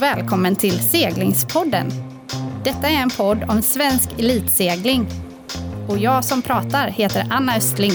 [0.00, 1.90] och välkommen till Seglingspodden.
[2.64, 5.08] Detta är en podd om svensk elitsegling.
[5.88, 7.92] Och jag som pratar heter Anna Östling.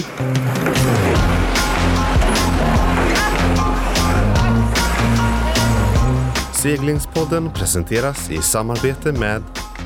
[6.52, 9.42] Seglingspodden presenteras i samarbete med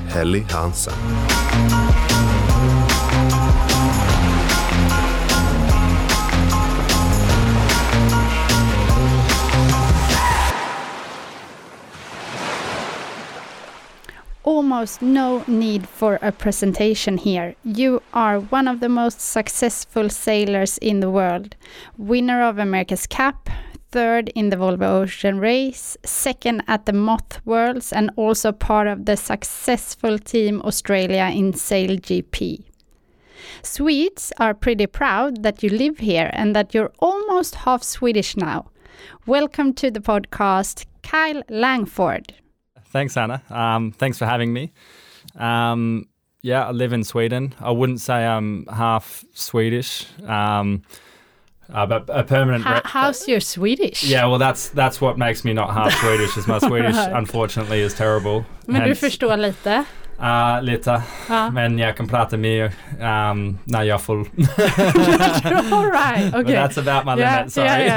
[0.09, 0.95] Helly Hansen.
[14.71, 17.57] Almost no need for a presentation here.
[17.65, 21.57] You are one of the most successful sailors in the world.
[21.99, 23.51] Winner of America's Cup,
[23.91, 29.07] third in the Volvo Ocean Race, second at the Moth Worlds, and also part of
[29.07, 32.63] the successful Team Australia in Sail GP.
[33.65, 38.71] Swedes are pretty proud that you live here and that you're almost half Swedish now.
[39.27, 42.35] Welcome to the podcast, Kyle Langford.
[42.91, 43.43] Thanks, Anna.
[43.51, 44.73] Um, thanks for having me.
[45.37, 46.07] Um,
[46.43, 47.55] yeah, I live in Sweden.
[47.61, 50.07] I wouldn't say I'm half Swedish.
[50.27, 50.83] Um,
[51.73, 52.65] uh, but a permanent.
[52.65, 54.03] How, how's your Swedish?
[54.03, 56.37] yeah, well, that's that's what makes me not half Swedish.
[56.37, 58.45] Is my Swedish unfortunately is terrible.
[58.67, 59.85] Men du förstår lite?
[60.23, 61.51] Uh, lite, Ja.
[61.51, 64.19] men jag kan prata mer um, när jag är full.
[65.73, 66.55] All right, But okej.
[66.57, 67.53] that's about my Ja, limit.
[67.53, 67.87] Sorry.
[67.87, 67.97] ja,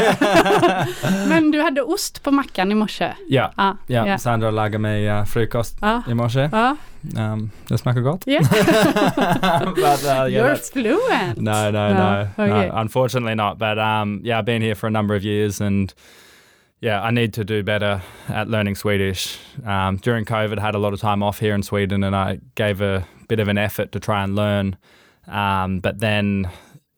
[0.61, 0.85] ja.
[1.27, 3.13] Men du hade ost på mackan i morse?
[3.27, 3.77] Ja, Ja.
[3.87, 4.07] ja.
[4.07, 4.17] ja.
[4.17, 6.01] Sandra lagade mig uh, frukost Ja.
[6.07, 6.49] i morse.
[6.51, 6.75] ja.
[7.17, 8.27] Um, det smakar gott.
[8.27, 8.43] Yeah.
[9.75, 11.37] but, uh, yeah, You're fluent.
[11.37, 12.67] No, no, No, no, okay.
[12.69, 12.79] no.
[12.81, 13.57] Unfortunately, not.
[13.59, 15.93] But um, yeah, I've been here for a number of years, and
[16.83, 19.39] yeah, I need to do better at learning Swedish.
[19.65, 22.41] Um, during COVID, I had a lot of time off here in Sweden, and I
[22.55, 24.75] gave a bit of an effort to try and learn.
[25.25, 26.49] Um, but then,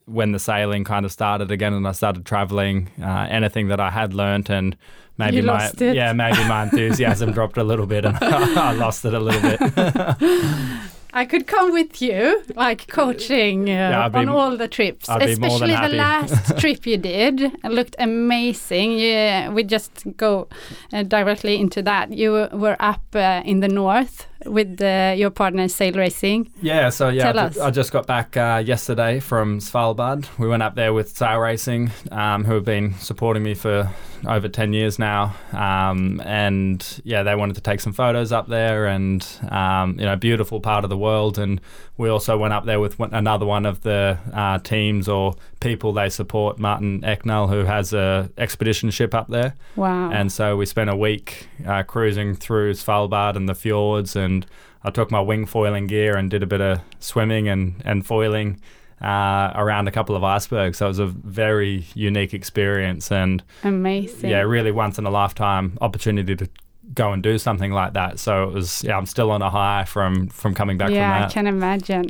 [0.05, 3.91] when the sailing kind of started again, and I started traveling, uh, anything that I
[3.91, 4.75] had learnt and
[5.19, 9.13] maybe You my yeah maybe my enthusiasm dropped a little bit, and I lost it
[9.13, 10.81] a little bit.
[11.15, 15.19] I could come with you, like coaching uh, I'd be- on all the trips, I'd
[15.19, 17.39] be more than especially the last trip you did.
[17.41, 18.99] It looked amazing.
[18.99, 20.49] Yeah, we just go
[20.91, 22.11] uh, directly into that.
[22.11, 26.51] You were up uh, in the north with uh, your partner Sail Racing.
[26.61, 27.59] Yeah, so yeah, Tell I, us.
[27.59, 30.27] I just got back uh, yesterday from Svalbard.
[30.37, 33.91] We went up there with Sail Racing, um, who have been supporting me for
[34.27, 35.35] over 10 years now.
[35.51, 40.15] Um, and yeah, they wanted to take some photos up there and, um, you know,
[40.15, 41.37] beautiful part of the world.
[41.37, 41.61] And
[41.97, 45.93] we also went up there with one, another one of the uh, teams or people
[45.93, 49.55] they support, Martin Ecknell, who has a expedition ship up there.
[49.75, 50.11] Wow.
[50.11, 54.34] And so we spent a week uh, cruising through Svalbard and the fjords, and
[54.83, 58.59] I took my wing foiling gear and did a bit of swimming and, and foiling
[59.01, 60.77] uh, around a couple of icebergs.
[60.77, 64.29] So it was a very unique experience, and amazing.
[64.29, 66.49] yeah, really once in a lifetime opportunity to
[66.93, 68.19] go and do something like that.
[68.19, 71.29] So it was, yeah, I'm still on a high from from coming back yeah, from
[71.29, 72.09] I can imagine.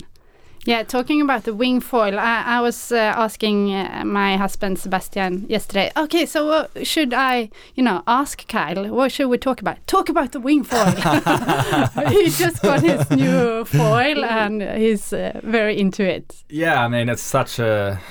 [0.65, 5.45] Yeah, talking about the wing foil, I, I was uh, asking uh, my husband Sebastian
[5.47, 5.91] yesterday.
[5.95, 8.87] Okay, so uh, should I, you know, ask Kyle?
[8.89, 9.85] What should we talk about?
[9.85, 10.85] Talk about the wing foil.
[12.09, 16.43] he just got his new foil and he's uh, very into it.
[16.49, 18.01] Yeah, I mean it's such a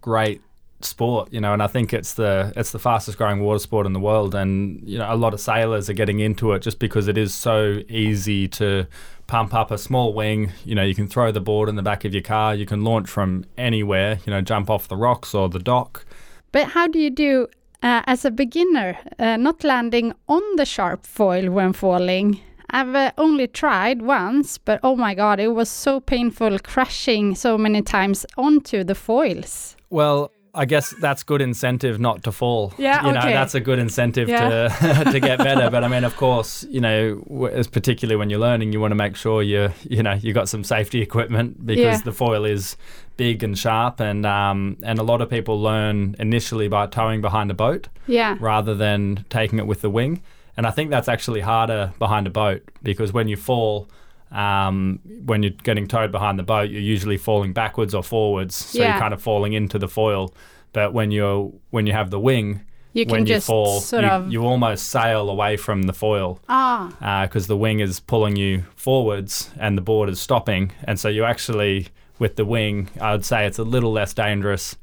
[0.00, 0.40] great
[0.80, 3.92] sport, you know, and I think it's the it's the fastest growing water sport in
[3.92, 7.06] the world, and you know a lot of sailors are getting into it just because
[7.06, 8.86] it is so easy to
[9.28, 10.52] pump up a small wing.
[10.64, 12.82] You know, you can throw the board in the back of your car, you can
[12.82, 16.04] launch from anywhere, you know, jump off the rocks or the dock.
[16.50, 17.46] But how do you do
[17.82, 22.40] uh, as a beginner, uh, not landing on the sharp foil when falling?
[22.70, 27.56] I've uh, only tried once, but oh my god, it was so painful crashing so
[27.56, 29.76] many times onto the foils.
[29.88, 32.72] Well, I guess that's good incentive not to fall.
[32.78, 33.32] Yeah, you know okay.
[33.32, 34.68] that's a good incentive Yeah.
[34.68, 35.70] to to get better.
[35.70, 38.96] But I mean, of course, you know, as particularly when you're learning, you want to
[38.96, 42.02] make sure you you know you got some safety equipment because Yeah.
[42.04, 42.76] the foil is
[43.16, 47.50] big and sharp, and um and a lot of people learn initially by towing behind
[47.50, 50.22] a boat Yeah, rather than taking it with the wing.
[50.56, 53.88] And I think that's actually harder behind a boat because when you fall.
[54.30, 58.78] Um, when you're getting towed behind the boat, you're usually falling backwards or forwards, so
[58.78, 58.90] Yeah.
[58.92, 60.34] you're kind of falling into the foil.
[60.72, 62.60] But when you're when you have the wing,
[62.92, 66.40] you can when you just fall, you, of you almost sail away from the foil
[66.48, 71.08] ah because the wing is pulling you forwards and the board is stopping, and so
[71.08, 71.88] you actually
[72.18, 74.76] with the wing, I would say it's a little less dangerous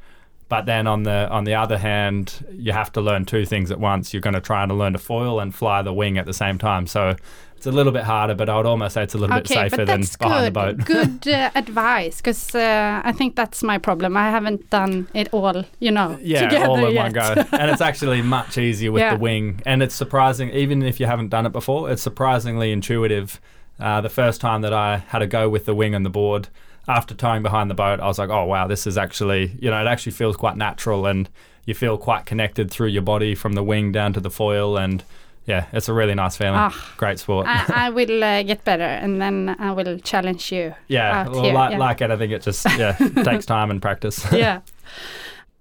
[0.47, 3.79] But then on the on the other hand, you have to learn two things at
[3.79, 4.13] once.
[4.13, 6.57] You're going to try to learn to foil and fly the wing at the same
[6.59, 6.85] time.
[6.87, 7.15] So
[7.57, 9.77] it's a little bit harder, but I would almost say it's a little bit safer
[9.85, 10.77] than that's behind the boat.
[10.85, 14.15] good uh, advice, because uh, I think that's my problem.
[14.17, 17.03] I haven't done it all, you know, yeah, together all in yet.
[17.03, 17.43] one go.
[17.53, 19.15] and it's actually much easier with Yeah.
[19.15, 19.61] the wing.
[19.65, 23.39] And it's surprising, even if you haven't done it before, it's surprisingly intuitive.
[23.79, 26.49] Uh, the first time that I had a go with the wing and the board,
[26.87, 29.81] after towing behind the boat, I was like, oh, wow, this is actually, you know,
[29.81, 31.27] it actually feels quite natural and
[31.65, 34.77] you feel quite connected through your body from the wing down to the foil.
[34.77, 35.03] And
[35.45, 36.55] yeah, it's a really nice feeling.
[36.55, 36.93] Ah.
[36.97, 37.45] Great sport.
[37.47, 40.73] I, I will uh, get better, and then I will challenge you.
[40.87, 41.77] yeah, well, like, yeah.
[41.77, 42.93] like it, I think it just yeah
[43.23, 44.25] takes time and practice.
[44.31, 44.61] yeah.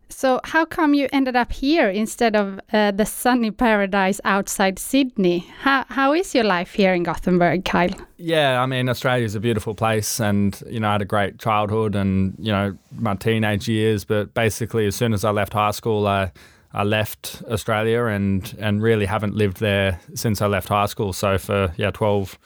[0.08, 5.40] So, how come you ended up here instead of uh, the sunny paradise outside Sydney?
[5.60, 7.90] How, how is your life here in Gothenburg, Kyle?
[8.16, 11.38] Yeah, I mean, Australia is a beautiful place, and you know, I had a great
[11.40, 14.04] childhood and you know my teenage years.
[14.04, 16.32] But basically, as soon as I left high school, I
[16.74, 21.12] I left Australia and and really haven't lived there since I left high school.
[21.12, 22.38] So for yeah, 12,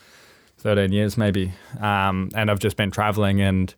[0.59, 3.75] 13 years maybe, um, and I've just been traveling and.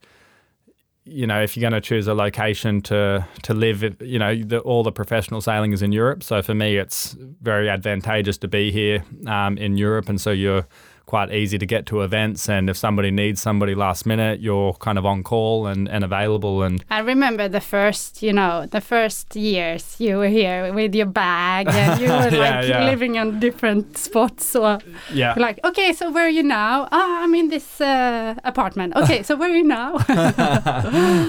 [1.07, 4.61] You know, if you're going to choose a location to to live, you know, the,
[4.61, 6.23] all the professional sailing is in Europe.
[6.23, 10.67] So for me, it's very advantageous to be here um, in Europe, and so you're
[11.11, 12.49] quite easy to get to events.
[12.49, 16.63] And if somebody needs somebody last minute, you're kind of on call and, and available.
[16.63, 21.07] And I remember the first, you know, the first years you were here with your
[21.25, 22.85] bag and you were Yeah, like yeah.
[22.85, 24.47] living on different spots.
[24.47, 24.79] So,
[25.13, 26.89] yeah, like, okay, so where are you now?
[26.93, 28.95] Ah, I'm in this uh, apartment.
[28.97, 29.99] Okay, so where are you now?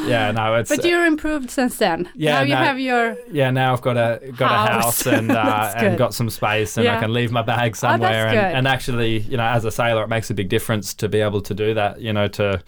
[0.08, 2.08] yeah, no, it's but you're improved since then.
[2.16, 3.18] Yeah, now you have your.
[3.32, 3.50] yeah.
[3.52, 4.84] Now I've got a got a House.
[4.84, 6.94] house and uh, and got some space, and Yeah.
[6.96, 8.28] Oh, I can leave my bag somewhere.
[8.28, 11.22] and, and actually, you know, as a sailor, it makes a big difference to be
[11.22, 12.00] able to do that.
[12.02, 12.62] You know, to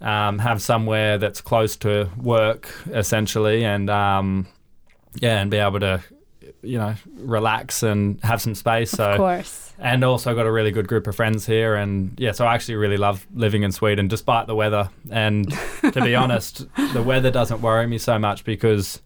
[0.00, 4.46] um, have somewhere that's close to work essentially, and um,
[5.16, 6.02] yeah, and be able to
[6.62, 8.90] you know relax and have some space.
[8.90, 9.72] So Of course.
[9.78, 12.74] and also got a really good group of friends here and yeah so i actually
[12.74, 15.50] really love living in sweden despite the weather and
[15.94, 19.00] to be honest the weather doesn't worry me so much because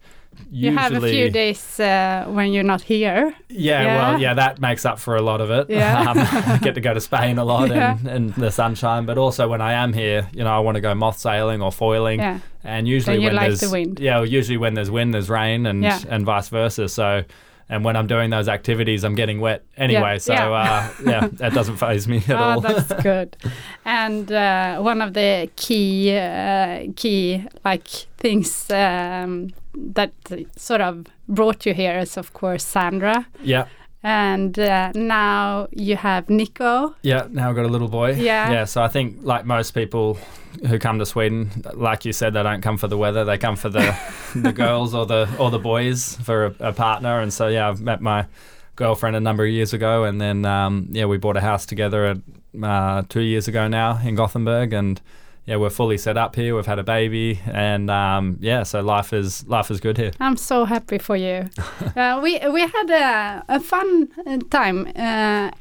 [0.51, 3.33] You have a few days uh, when you're not here.
[3.49, 3.95] yeah, Yeah.
[4.11, 6.09] well yeah that makes up for a lot of it Yeah.
[6.11, 7.97] um, i get to go to spain a lot Yeah.
[7.99, 10.81] and, and the sunshine but also when i am here you know i want to
[10.81, 12.39] go moth sailing or foiling Yeah.
[12.63, 13.99] and usually when like there's the wind.
[13.99, 17.23] yeah well, usually when there's wind there's rain and and vice versa so
[17.67, 20.19] and when I'm doing those activities, I'm getting wet anyway.
[20.19, 20.49] So yeah.
[20.49, 22.61] Uh, yeah, that doesn't phase me at oh, all.
[22.61, 23.35] that's good.
[23.83, 30.11] And uh, one of the key, uh, key like things um, that
[30.55, 33.25] sort of brought you here is, of course, Sandra.
[33.41, 33.67] yeah,
[34.05, 36.95] And uh, now you have Nico.
[37.01, 37.27] yeah.
[37.27, 38.11] Now I've got a little boy.
[38.11, 38.51] Yeah.
[38.51, 38.65] yeah.
[38.65, 40.19] So I think like most people
[40.67, 43.25] who come to Sweden, like you said, they don't come for the weather.
[43.25, 43.97] They come for the
[44.35, 47.19] the girls or the or the boys for a, a partner.
[47.19, 48.27] And so yeah, I've met my
[48.75, 52.05] girlfriend a number of years ago, and then um, yeah, we bought a house together
[52.05, 52.17] at,
[52.61, 55.01] uh, two years ago now in Gothenburg, and
[55.45, 56.55] yeah, we're fully set up here.
[56.55, 60.11] We've had a baby, and um, yeah, so life is life is good here.
[60.19, 61.49] I'm so happy for you.
[61.95, 64.87] uh, we we had a, a fun uh, time.
[64.95, 65.51] Uh,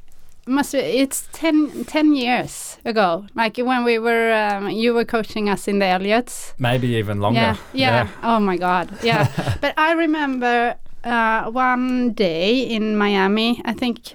[0.46, 5.48] must be, it's 10, 10 years ago, like when we were um, you were coaching
[5.48, 6.52] us in the Elliotts.
[6.58, 7.40] Maybe even longer.
[7.40, 8.08] Yeah, yeah.
[8.22, 8.90] Oh my God.
[9.02, 9.31] Yeah.
[9.60, 14.14] but I remember uh, one day in Miami, I think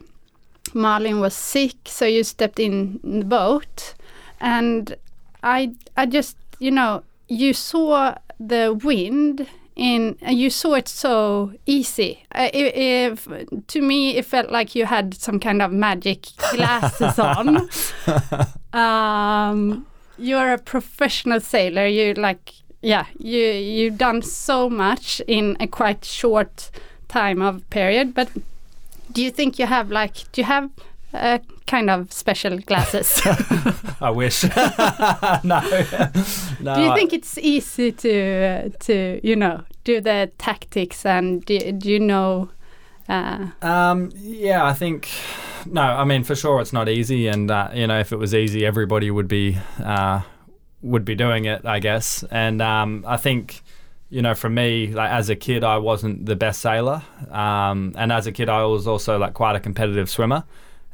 [0.74, 3.96] Marlin was sick, so you stepped in the boat,
[4.40, 4.96] and
[5.44, 9.48] I, I just, you know, you saw the wind.
[9.76, 12.26] In, you saw it so easy.
[12.36, 13.28] Uh, if,
[13.68, 17.70] to me, it felt like you had some kind of magic glasses on.
[18.74, 19.86] um,
[20.18, 21.88] you're a professional sailor.
[21.88, 26.72] You like, yeah, you you've done so much in a quite short
[27.08, 28.14] time of period.
[28.14, 28.30] But
[29.12, 30.70] do you think you have like, do you have
[31.14, 33.22] uh, kind of special glasses?
[34.02, 34.44] I wish.
[35.44, 35.62] no.
[36.60, 36.76] no.
[36.76, 41.72] do you think it's easy to uh, to you know do the tactics and do,
[41.72, 42.50] do you know?
[43.08, 45.10] Uh, Um, yeah, I think
[45.66, 45.82] no.
[45.82, 48.66] I mean, for sure, it's not easy, and uh, you know, if it was easy,
[48.66, 50.22] everybody would be uh,
[50.82, 52.24] would be doing it, I guess.
[52.32, 53.62] And um, I think
[54.10, 58.12] you know, for me, like as a kid, I wasn't the best sailor, um, and
[58.12, 60.44] as a kid, I was also like quite a competitive swimmer.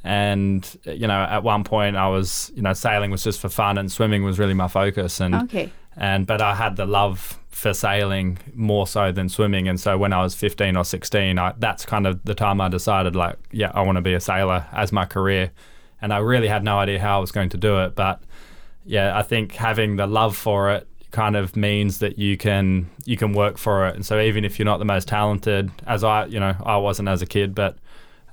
[0.05, 3.79] And you know, at one point, I was you know, sailing was just for fun,
[3.79, 5.19] and swimming was really my focus.
[5.19, 5.71] And okay.
[5.97, 10.13] and but I had the love for sailing more so than swimming, and so when
[10.13, 13.71] I was 15 or 16, I, that's kind of the time I decided like, yeah,
[13.73, 15.51] I want to be a sailor as my career,
[15.99, 18.21] and I really had no idea how I was going to do it, but
[18.85, 23.17] yeah, I think having the love for it kind of means that you can you
[23.17, 23.95] can work for it.
[23.95, 27.09] And so even if you're not the most talented, as I you know I wasn't
[27.09, 27.77] as a kid, but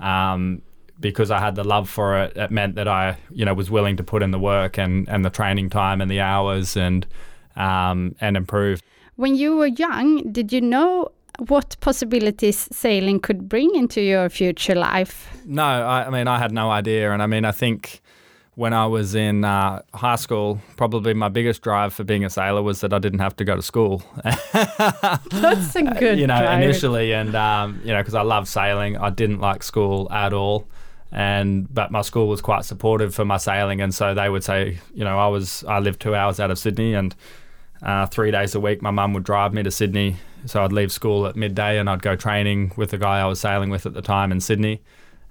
[0.00, 0.60] um,
[1.02, 3.96] because I had the love for it, it meant that I you know was willing
[3.98, 7.06] to put in the work and and the training time and the hours and
[7.56, 8.80] um, and improve.
[9.16, 14.74] When you were young, did you know what possibilities sailing could bring into your future
[14.74, 15.28] life?
[15.44, 18.00] No, I, I mean I had no idea, and I mean I think
[18.54, 22.62] when I was in uh, high school, probably my biggest drive for being a sailor
[22.62, 24.02] was that I didn't have to go to school.
[24.52, 26.62] That's a good, you know, drive.
[26.62, 30.66] initially, and um, you know, because I love sailing, I didn't like school at all,
[31.12, 34.78] and but my school was quite supportive for my sailing, and so they would say,
[34.94, 37.14] you know, I was I lived two hours out of Sydney, and
[37.82, 40.16] uh, three days a week, my mum would drive me to Sydney,
[40.46, 43.40] so I'd leave school at midday, and I'd go training with the guy I was
[43.40, 44.80] sailing with at the time in Sydney.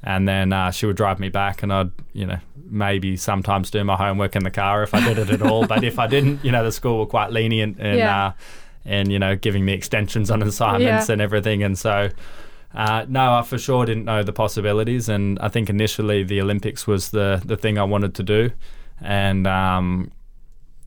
[0.04, 2.40] And then uh, she would drive me back and I'd you know
[2.72, 5.68] maybe sometimes do my homework in the car if I did it at all.
[5.68, 8.26] But if I didn't you know the school were quite lenient in Yeah.
[8.26, 8.32] uh,
[8.84, 11.14] and you know giving me extensions on assignments Yeah.
[11.14, 11.62] and everything.
[11.62, 12.10] And so
[12.74, 16.88] uh, no I for sure didn't know the possibilities and I think initially the Olympics
[16.88, 18.52] was the the thing I wanted to do
[19.02, 20.12] and um,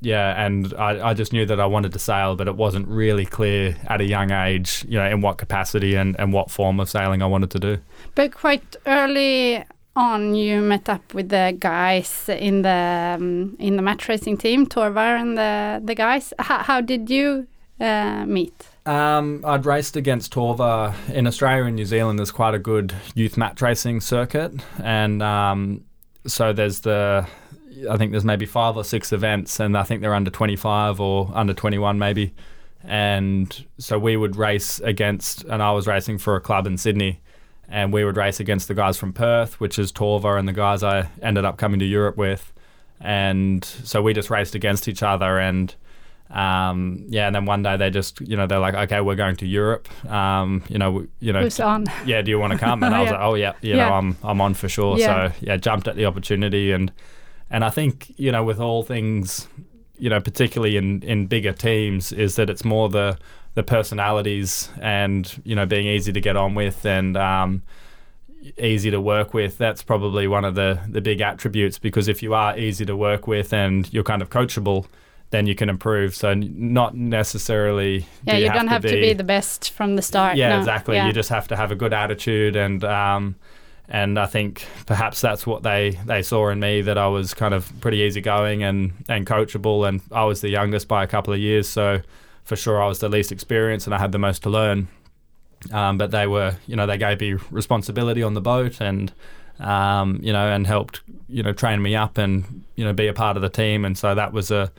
[0.04, 3.24] yeah, and I, I just knew that I wanted to sail, but it wasn't really
[3.24, 6.90] clear at a young age, you know, in what capacity and, and what form of
[6.90, 7.78] sailing I wanted to do.
[8.14, 9.64] But quite early
[9.96, 14.66] on, you met up with the guys in the um, in the match racing team,
[14.66, 16.34] Torvar and the the guys.
[16.38, 17.46] How, how did you
[17.80, 18.68] uh, meet?
[18.86, 22.18] Um, I'd raced against Torvar in Australia and New Zealand.
[22.18, 25.84] There's quite a good youth match racing circuit, and um,
[26.26, 27.26] so there's the
[27.90, 31.30] I think there's maybe five or six events, and I think they're under 25 or
[31.34, 32.34] under 21 maybe.
[32.82, 37.20] And so we would race against, and I was racing for a club in Sydney,
[37.68, 40.82] and we would race against the guys from Perth, which is Torvar, and the guys
[40.82, 42.52] I ended up coming to Europe with.
[43.00, 45.74] And so we just raced against each other, and
[46.30, 49.36] um, yeah, and then one day they just, you know, they're like, okay, we're going
[49.36, 49.88] to Europe.
[50.10, 51.86] Um, you know, you know, Who's on?
[52.06, 52.82] yeah, do you want to come?
[52.82, 53.12] And I was Yeah.
[53.18, 53.88] like, oh yeah, you Yeah.
[53.88, 54.98] know, I'm I'm on for sure.
[54.98, 55.30] Yeah.
[55.30, 56.90] So yeah, jumped at the opportunity, and
[57.50, 59.46] and I think you know, with all things,
[59.98, 63.18] you know, particularly in in bigger teams, is that it's more the
[63.54, 67.62] the personalities and you know being easy to get on with and um,
[68.58, 69.58] easy to work with.
[69.58, 73.26] That's probably one of the the big attributes because if you are easy to work
[73.28, 74.86] with and you're kind of coachable.
[75.34, 76.14] Then you can improve.
[76.14, 78.06] So not necessarily.
[78.24, 80.36] Yeah, do you, don't have to be the best from the start.
[80.36, 80.58] yeah, no.
[80.60, 80.94] exactly.
[80.94, 81.08] Yeah.
[81.08, 83.34] You just have to have a good attitude, and um,
[83.88, 87.52] and I think perhaps that's what they they saw in me that I was kind
[87.52, 91.40] of pretty easygoing and and coachable, and I was the youngest by a couple of
[91.40, 92.00] years, so
[92.44, 94.86] for sure I was the least experienced, and I had the most to learn.
[95.72, 99.12] Um, but they were, you know, they gave me responsibility on the boat, and
[99.58, 103.12] um, you know, and helped, you know, train me up, and you know, be a
[103.12, 104.70] part of the team, and so that was a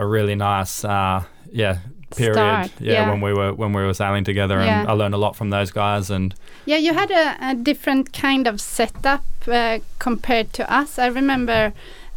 [0.00, 1.78] a really nice, uh, yeah,
[2.16, 2.34] period.
[2.34, 3.10] Start, yeah, yeah.
[3.10, 4.90] when we were when we were sailing together, and Yeah.
[4.90, 6.10] I learned a lot from those guys.
[6.10, 6.34] And
[6.66, 10.98] Yeah, you had a, a different kind of setup uh, compared to us.
[10.98, 11.72] I remember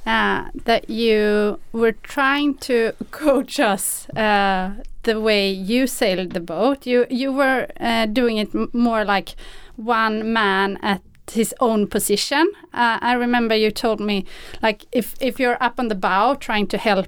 [0.05, 4.71] uh, that you were trying to coach us uh,
[5.03, 6.85] the way you sailed the boat.
[6.85, 9.35] You you were uh, doing it more like
[9.75, 12.45] one man at his own position.
[12.73, 14.25] Uh, I remember you told me
[14.61, 17.07] like if if you're up on the bow trying to help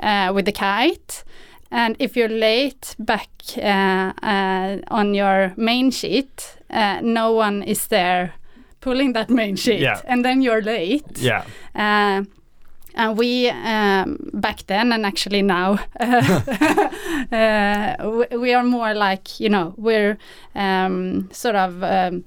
[0.00, 1.24] uh, with the kite.
[1.70, 7.86] And if you're late back uh, uh, on your main sheet, uh, no one is
[7.88, 8.32] there
[8.80, 10.00] pulling that main sheet, Yeah.
[10.06, 11.18] and then you're late.
[11.18, 12.24] yeah, Uh,
[12.96, 15.78] and we um, back then and actually now
[17.32, 17.96] uh,
[18.30, 20.16] we, we are more like you know we're
[20.54, 22.24] um, sort of um,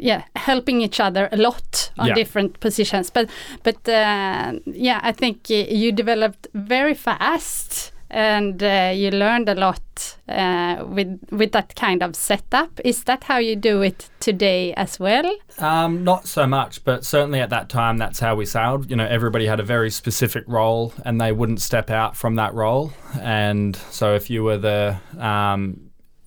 [0.00, 2.14] yeah helping each other a lot on Yeah.
[2.14, 3.28] different positions but
[3.62, 10.16] but uh, yeah I think you developed very fast and uh, you learned a lot
[10.28, 15.00] uh, with with that kind of setup is that how you do it today as
[15.00, 18.90] well Um, not so much, but certainly at that time, that's how we sailed.
[18.90, 22.52] You know, everybody had a very specific role, and they wouldn't step out from that
[22.54, 22.90] role.
[23.20, 25.83] And so, if you were the, um,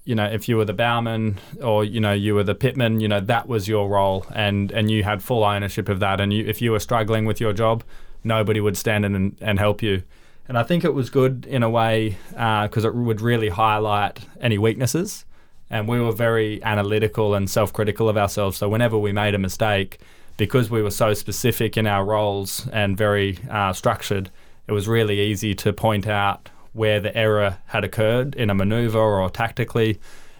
[0.07, 3.07] you know, if you were the bowman or you know you were the pitman, you
[3.07, 6.21] know that was your role, and and you had full ownership of that.
[6.21, 7.83] And you, if you were struggling with your job,
[8.23, 10.03] nobody would stand in and, and help you.
[10.47, 14.57] And I think it was good in a way because it would really highlight any
[14.57, 15.25] weaknesses
[15.69, 18.57] and we were very analytical and self-critical of ourselves.
[18.57, 19.99] So whenever we made a mistake,
[20.37, 24.29] because we were so specific in our roles and very uh, structured,
[24.67, 28.99] it was really easy to point out where the error had occurred in a maneuver
[28.99, 29.99] or tactically,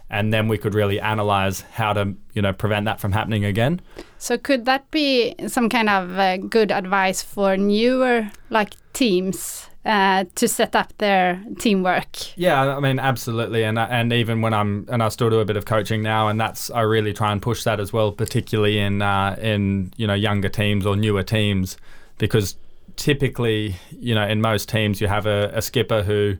[0.10, 3.81] and then we could really analyze how to, you know, prevent that from happening again.
[4.17, 10.25] So could that be some kind of uh, good advice for newer like teams uh,
[10.36, 12.38] to set up their teamwork.
[12.38, 15.55] Yeah, I mean, absolutely, and and even when I'm and I still do a bit
[15.55, 19.01] of coaching now, and that's I really try and push that as well, particularly in
[19.01, 21.77] uh, in you know younger teams or newer teams,
[22.17, 22.57] because
[22.98, 26.38] typically you know in most teams you have a, a skipper who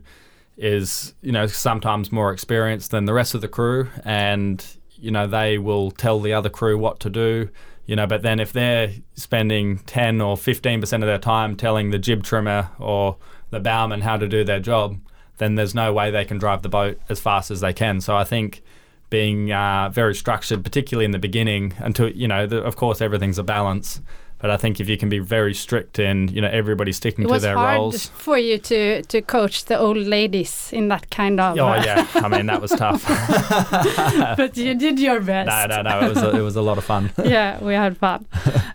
[0.56, 4.64] is you know sometimes more experienced than the rest of the crew, and
[4.96, 7.48] you know they will tell the other crew what to do
[7.86, 11.98] you know but then if they're spending 10 or 15% of their time telling the
[11.98, 13.16] jib trimmer or
[13.50, 14.98] the bowman how to do their job,
[15.38, 18.00] then there's no way they can drive the boat as fast as they can.
[18.00, 18.62] So I think
[19.10, 23.38] being uh, very structured, particularly in the beginning, until you know, the, of course, everything's
[23.38, 24.00] a balance.
[24.40, 27.38] But I think if you can be very strict in, you know, everybody sticking to
[27.40, 27.94] their roles.
[27.94, 31.58] It was hard for you to to coach the old ladies in that kind of.
[31.58, 33.02] Oh yeah, I mean that was tough.
[34.36, 35.48] but you did your best.
[35.48, 36.06] No, no, no.
[36.06, 37.10] It was a, it was a lot of fun.
[37.24, 38.26] yeah, we had fun.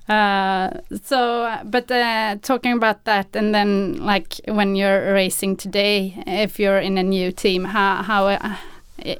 [0.10, 6.60] Uh, so, but uh, talking about that, and then like when you're racing today, if
[6.60, 8.56] you're in a new team, how how uh,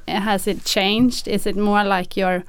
[0.06, 1.26] has it changed?
[1.26, 2.44] Is it more like you're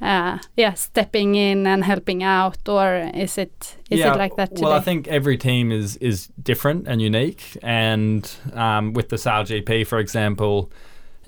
[0.00, 4.50] uh, yeah, stepping in and helping out, or is it is yeah, it like that
[4.50, 4.62] today?
[4.62, 9.42] Well, I think every team is is different and unique, and um, with the Sail
[9.42, 10.70] GP, for example,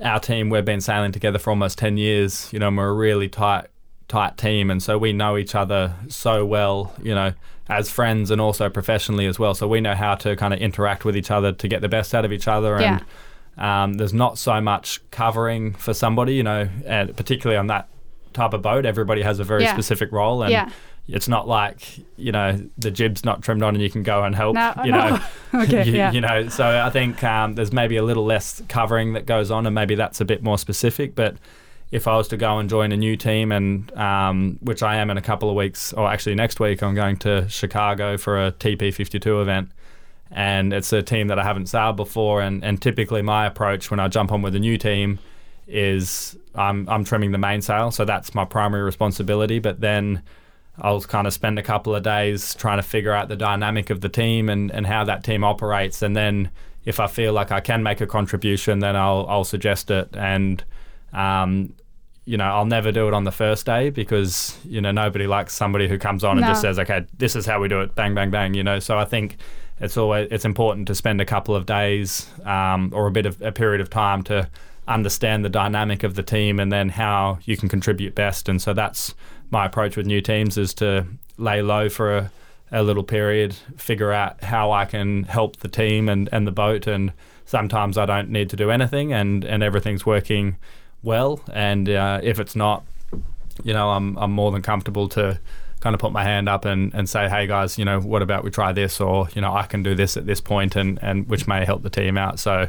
[0.03, 2.51] our team we've been sailing together for almost ten years.
[2.51, 3.67] You know, we're a really tight
[4.09, 6.95] tight team, and so we know each other so well.
[7.03, 7.35] You know,
[7.69, 9.55] as friends and also professionally as well.
[9.55, 12.15] So we know how to kind of interact with each other to get the best
[12.15, 13.05] out of each other, and
[13.59, 13.85] yeah.
[13.85, 16.37] um, there's not so much covering for somebody.
[16.37, 17.91] You know, and particularly on that
[18.33, 19.73] type of boat, everybody has a very Yeah.
[19.73, 20.69] specific role, and yeah,
[21.09, 24.35] it's not like you know the jib's not trimmed on and you can go and
[24.35, 24.55] help.
[24.55, 25.09] No, you no.
[25.11, 25.21] know,
[25.63, 26.49] okay, you, yeah, you know.
[26.49, 29.95] So I think um, there's maybe a little less covering that goes on, and maybe
[29.95, 31.15] that's a bit more specific.
[31.15, 31.37] But
[31.91, 35.11] if I was to go and join a new team, and um, which I am
[35.11, 38.53] in a couple of weeks, or actually next week, I'm going to Chicago for a
[38.53, 39.71] TP52 event.
[40.35, 44.01] And it's a team that I haven't sailed before, and, and typically my approach when
[44.01, 45.19] I jump on with a new team
[45.73, 49.59] is I'm I'm trimming the mainsail, so that's my primary responsibility.
[49.59, 50.23] But then
[50.79, 54.01] I'll kind of spend a couple of days trying to figure out the dynamic of
[54.01, 56.51] the team and, and how that team operates, and then
[56.85, 60.09] if I feel like I can make a contribution, then I'll I'll suggest it.
[60.15, 60.63] And
[61.13, 61.75] um,
[62.25, 65.55] you know, I'll never do it on the first day because you know nobody likes
[65.55, 68.15] somebody who comes on and just says, "Okay, this is how we do it." Bang,
[68.15, 68.55] bang, bang.
[68.55, 69.37] You know, so I think
[69.81, 73.41] it's always it's important to spend a couple of days um, or a bit of
[73.43, 74.49] a period of time to
[74.89, 78.49] understand the dynamic of the team and then how you can contribute best.
[78.49, 79.15] And so that's
[79.51, 81.07] my approach with new teams is to
[81.39, 82.33] lay low for a,
[82.73, 86.87] a little period, figure out how I can help the team and, and the boat.
[86.87, 87.13] And
[87.45, 90.57] sometimes I don't need to do anything and, and everything's working
[91.03, 91.41] well.
[91.53, 92.85] And uh, if it's not,
[93.63, 95.39] you know, I'm, I'm more than comfortable to
[95.81, 98.45] kind of put my hand up and, and say, hey guys, you know, what about
[98.45, 101.29] we try this or, you know, I can do this at this point and, and
[101.29, 102.39] which may help the team out.
[102.39, 102.69] So,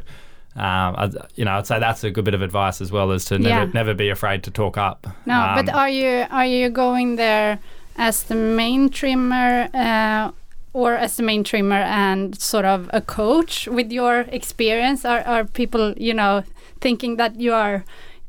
[0.56, 3.26] um, I'd, you know, I'd say that's a good bit of advice as well, is
[3.26, 3.72] to never Yeah.
[3.74, 5.08] never be afraid to talk up.
[5.26, 7.60] No, Um, but are you are you going there
[7.98, 10.32] as the main trimmer uh,
[10.74, 15.06] or as the main trimmer and sort of a coach with your experience?
[15.06, 16.44] Are are people you know
[16.82, 17.84] thinking that you are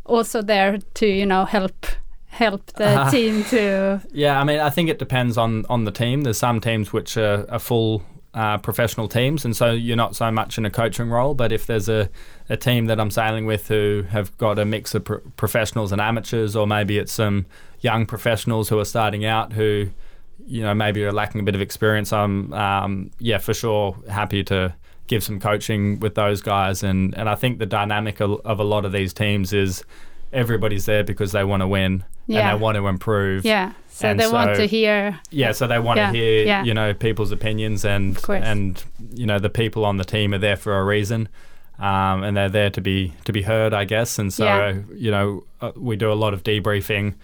[0.07, 1.87] also there to you know help
[2.29, 5.93] help the Uh, team to Yeah, I mean, I think it depends on on the
[5.93, 6.23] team.
[6.23, 8.03] There's some teams which are, are full
[8.35, 11.35] uh, professional teams, and so you're not so much in a coaching role.
[11.35, 12.11] But if there's a,
[12.49, 16.01] a team that I'm sailing with who have got a mix of pro- professionals and
[16.01, 17.47] amateurs, or maybe it's some
[17.81, 19.89] young professionals who are starting out who,
[20.47, 24.43] you know, maybe are lacking a bit of experience, I'm, um, yeah, for sure happy
[24.45, 24.75] to
[25.07, 26.83] give some coaching with those guys.
[26.83, 29.85] And, and I think the dynamic of, of a lot of these teams is
[30.35, 32.41] everybody's there because they want to win Yeah.
[32.51, 33.45] and they want to improve.
[33.45, 33.73] yeah?
[33.89, 36.65] So And they want to hear Yeah, so they want Yeah, to hear, yeah.
[36.65, 38.83] you know, people's opinions, and and
[39.15, 41.29] you know the people on the team are there for a reason,
[41.79, 44.19] um, and they're there to be to be heard, I guess.
[44.19, 47.15] And so you know, uh, we do a lot of debriefing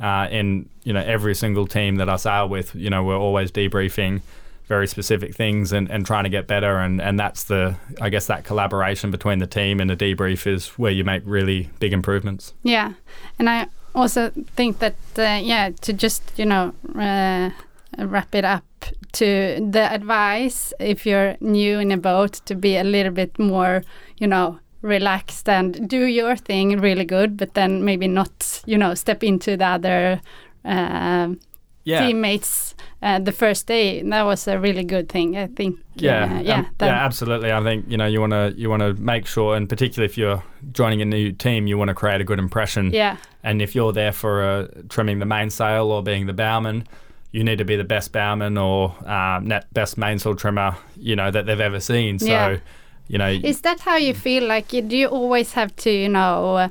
[0.00, 2.74] uh, in you know every single team that I sail with.
[2.74, 4.20] You know, we're always debriefing
[4.68, 8.26] very specific things and, and trying to get better, and and that's the I guess
[8.26, 12.52] that collaboration between the team and the debrief is where you make really big improvements.
[12.62, 12.92] Yeah,
[13.38, 17.50] and I also think that uh, yeah, to just you know uh,
[17.98, 18.64] wrap it up
[19.12, 19.26] to
[19.70, 23.82] the advice if you're new in a boat to be a little bit more
[24.18, 28.94] you know relaxed and do your thing really good, but then maybe not you know
[28.94, 30.20] step into the other.
[30.64, 31.40] um
[31.84, 36.24] Yeah, teammates uh, the first day that was a really good thing i think Yeah,
[36.24, 37.50] uh, um, yeah yeah, absolutely.
[37.52, 40.16] I think you know you want to you want to make sure, and particularly if
[40.18, 42.90] you're joining a new team, you want to create a good impression.
[42.92, 46.86] yeah And if you're there for uh, trimming the mainsail or being the bowman,
[47.32, 51.46] you need to be the best bowman or um, best mainsail trimmer, you know, that
[51.46, 52.18] they've ever seen.
[52.18, 52.56] So, Yeah.
[53.08, 54.46] you know, Is that how you feel?
[54.48, 56.68] Like, you- do you always have to, you know,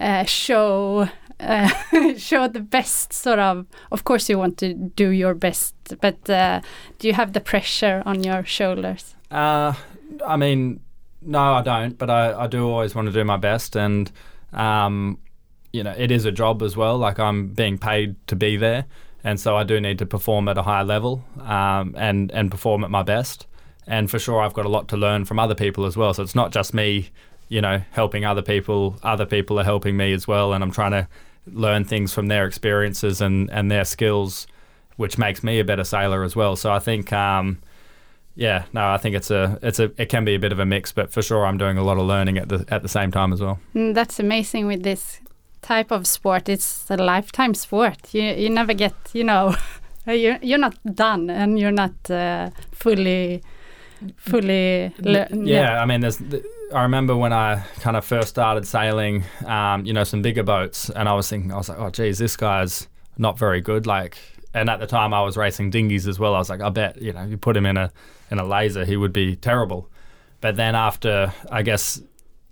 [0.00, 1.08] uh, show
[2.16, 3.66] show the best sort of?
[3.90, 6.60] Of course, you want to do your best, but uh,
[6.98, 9.14] do you have the pressure on your shoulders?
[9.30, 9.74] Uh,
[10.24, 10.80] I mean,
[11.20, 13.76] no, I don't, but I, I do always want to do my best.
[13.76, 14.10] And,
[14.52, 15.18] um,
[15.72, 16.98] you know, it is a job as well.
[16.98, 18.84] Like I'm being paid to be there.
[19.24, 22.82] And so I do need to perform at a higher level um, and, and perform
[22.82, 23.46] at my best.
[23.86, 26.12] And for sure, I've got a lot to learn from other people as well.
[26.14, 27.10] So it's not just me,
[27.48, 28.96] you know, helping other people.
[29.02, 30.52] Other people are helping me as well.
[30.52, 31.08] And I'm trying to
[31.46, 34.46] learn things from their experiences and, and their skills,
[34.96, 36.56] which makes me a better sailor as well.
[36.56, 37.58] So I think, um,
[38.34, 40.64] yeah, no, I think it's a it's a it can be a bit of a
[40.66, 43.10] mix, but for sure I'm doing a lot of learning at the at the same
[43.10, 43.58] time as well.
[43.74, 45.20] Mm, that's amazing with this
[45.60, 46.48] type of sport.
[46.48, 48.14] It's a lifetime sport.
[48.14, 49.54] You you never get, you know,
[50.06, 53.42] you're you're not done and you're not uh, fully
[54.16, 54.92] fully.
[54.98, 56.16] le- yeah, I mean, there's.
[56.16, 60.42] th- I remember when I kind of first started sailing, um, you know, some bigger
[60.42, 62.88] boats, and I was thinking, I was like, oh, geez, this guy's
[63.18, 63.86] not very good.
[63.86, 64.16] Like,
[64.54, 66.34] and at the time I was racing dinghies as well.
[66.34, 67.92] I was like, I bet, you know, you put him in a
[68.30, 69.90] in a laser, he would be terrible.
[70.40, 72.00] But then after, I guess,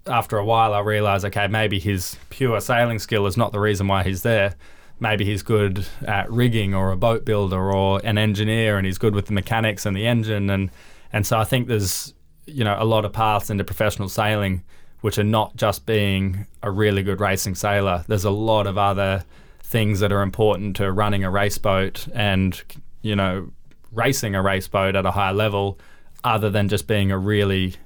[0.07, 3.89] after a while, I realized, okay, maybe his pure sailing skill is not the reason
[3.89, 4.55] why he's there.
[5.01, 9.15] Maybe he's good at rigging or a boat builder or an engineer, and he's good
[9.15, 10.71] with the mechanics and the engine, and
[11.13, 12.15] and so I think there's
[12.47, 14.65] you know a lot of paths into professional sailing
[15.01, 18.05] which are not just being a really good racing sailor.
[18.07, 19.25] There's a lot of other
[19.63, 22.61] things that are important to running a race boat and
[23.03, 23.51] you know
[23.93, 25.79] racing a race boat at a high level
[26.23, 27.77] other than just being a really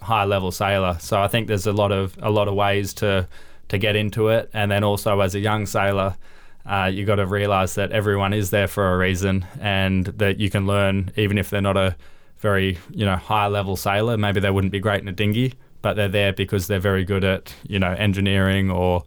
[0.00, 0.96] high level sailor.
[1.00, 3.28] So I think there's a lot of a lot of ways to
[3.68, 6.16] to get into it and then also as a young sailor
[6.66, 10.50] uh, you got to realize that everyone is there for a reason and that you
[10.50, 11.96] can learn even if they're not a
[12.44, 15.94] very you know high level sailor maybe they wouldn't be great in a dinghy but
[15.96, 19.02] they're there because they're very good at you know engineering or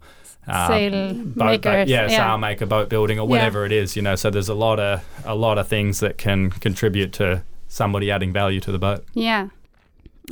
[0.48, 2.08] uh, Sail boat, yeah, yeah.
[2.08, 3.32] sail maker, boat building, or Yeah.
[3.34, 3.96] whatever it is.
[3.96, 7.42] You know, so there's a lot of a lot of things that can contribute to
[7.68, 9.04] somebody adding value to the boat.
[9.12, 9.48] Yeah.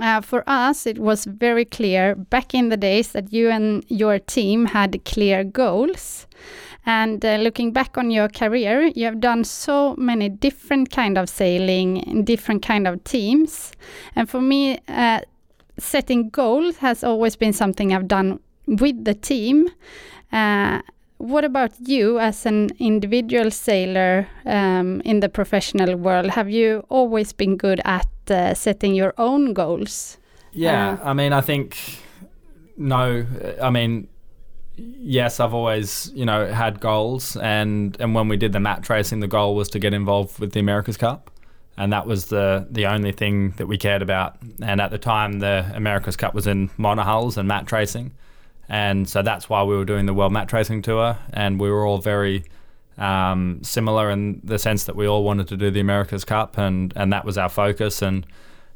[0.01, 4.19] Uh, for us, it was very clear back in the days that you and your
[4.19, 6.27] team had clear goals.
[6.87, 11.29] And uh, looking back on your career, you have done so many different kind of
[11.29, 13.73] sailing in different kind of teams.
[14.15, 15.21] And for me, uh,
[15.79, 19.69] setting goals has always been something I've done with the team.
[20.33, 20.81] Uh,
[21.19, 26.31] what about you as an individual sailor um, in the professional world?
[26.31, 30.19] Have you always been good at uh, setting your own goals?
[30.53, 31.77] Yeah, Uh, I mean, I think
[32.77, 33.27] no.
[33.63, 34.09] I mean,
[34.77, 39.21] yes, I've always you know had goals, and and when we did the match racing,
[39.21, 41.31] the goal was to get involved with the America's Cup,
[41.77, 44.37] and that was the the only thing that we cared about.
[44.63, 48.13] And at the time, the America's Cup was in monohulls and match racing,
[48.69, 51.87] and so that's why we were doing the World Match Racing Tour, and we were
[51.87, 52.45] all very
[52.99, 56.93] um, similar in the sense that we all wanted to do the America's Cup, and
[56.97, 58.03] and that was our focus.
[58.03, 58.27] And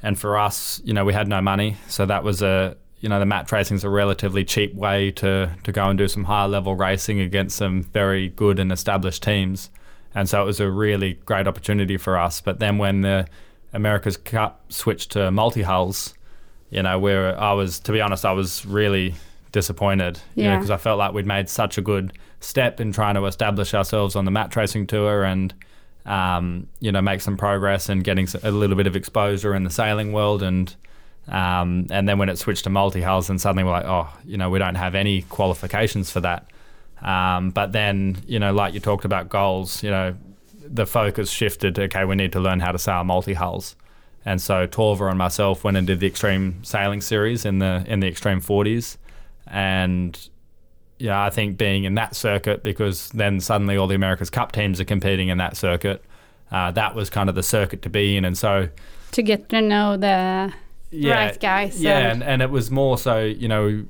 [0.02, 3.18] and for us, you know, we had no money, so that was a you know
[3.18, 6.48] the match racing is a relatively cheap way to to go and do some higher
[6.48, 9.70] level racing against some very good and established teams,
[10.14, 12.40] and so it was a really great opportunity for us.
[12.40, 13.26] But then when the
[13.72, 16.14] America's Cup switched to multi hulls,
[16.70, 19.14] you know, where I was to be honest, I was really
[19.52, 20.56] disappointed, you know, Yeah.
[20.56, 24.14] because I felt like we'd made such a good step in trying to establish ourselves
[24.16, 25.52] on the match racing tour and
[26.06, 29.70] um, you know make some progress and getting a little bit of exposure in the
[29.70, 30.74] sailing world and
[31.30, 34.36] um, and then when it switched to multi hulls and suddenly we're like oh you
[34.36, 36.46] know we don't have any qualifications for that.
[37.02, 40.14] Um, but then you know like you talked about goals you know
[40.62, 41.78] the focus shifted.
[41.78, 43.76] Okay we need to learn how to sail multi hulls
[44.24, 48.00] and so Torvar and myself went and did the extreme sailing series in the in
[48.00, 48.98] the extreme 40s
[49.46, 50.28] and
[51.00, 54.80] yeah, I think being in that circuit because then suddenly all the America's Cup teams
[54.80, 56.04] are competing in that circuit.
[56.52, 58.68] Uh, that was kind of the circuit to be in, and so
[59.12, 60.52] To get to know the
[60.90, 61.80] yeah, guys.
[61.80, 63.84] yeah, and- and, and it was more so you know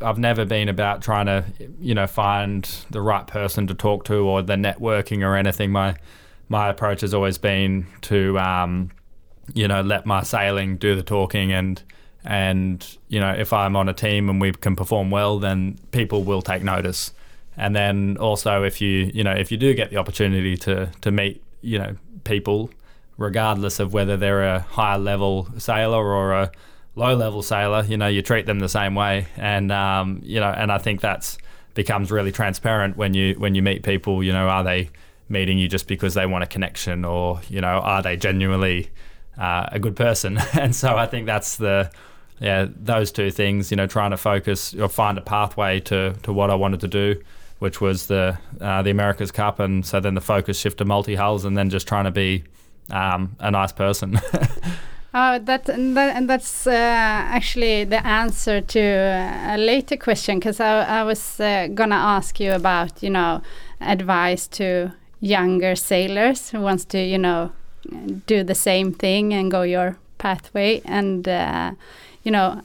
[0.00, 1.44] I've never been about trying to
[1.80, 5.70] you know find the right person to talk to or the networking or anything.
[5.72, 5.96] My
[6.48, 8.90] my approach has always been to um,
[9.54, 11.82] you know let my sailing do the talking and
[12.24, 16.22] and you know if I'm on a team and we can perform well, then people
[16.24, 17.12] will take notice.
[17.56, 21.10] And then also if you you know if you do get the opportunity to to
[21.12, 22.70] meet you know people,
[23.16, 26.50] regardless of whether they're a high level sailor or a
[26.94, 29.26] low level sailor, you know you treat them the same way.
[29.36, 31.38] And um, you know and I think that's
[31.74, 34.22] becomes really transparent when you when you meet people.
[34.22, 34.90] You know are they
[35.28, 38.90] meeting you just because they want a connection or you know are they genuinely
[39.38, 41.90] uh, a good person and so I think that's the
[42.40, 46.32] yeah those two things you know trying to focus or find a pathway to to
[46.32, 47.22] what I wanted to do
[47.58, 51.14] which was the uh, the America's Cup and so then the focus shift to multi
[51.14, 52.44] hulls and then just trying to be
[52.90, 54.20] um, a nice person.
[55.14, 60.60] Oh, that and, that, and that's uh, actually the answer to a later question because
[60.60, 63.42] I, I was uh, gonna ask you about you know
[63.80, 67.52] advice to younger sailors who wants to you know
[68.26, 71.72] do the same thing and go your pathway and uh,
[72.22, 72.60] you know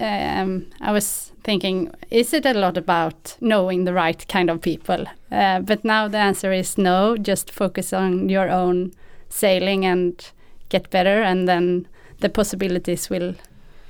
[0.00, 5.06] um, I was thinking is it a lot about knowing the right kind of people
[5.30, 8.92] uh, but now the answer is no just focus on your own
[9.32, 10.30] sailing and
[10.68, 11.86] get better and then
[12.20, 13.34] the possibilities will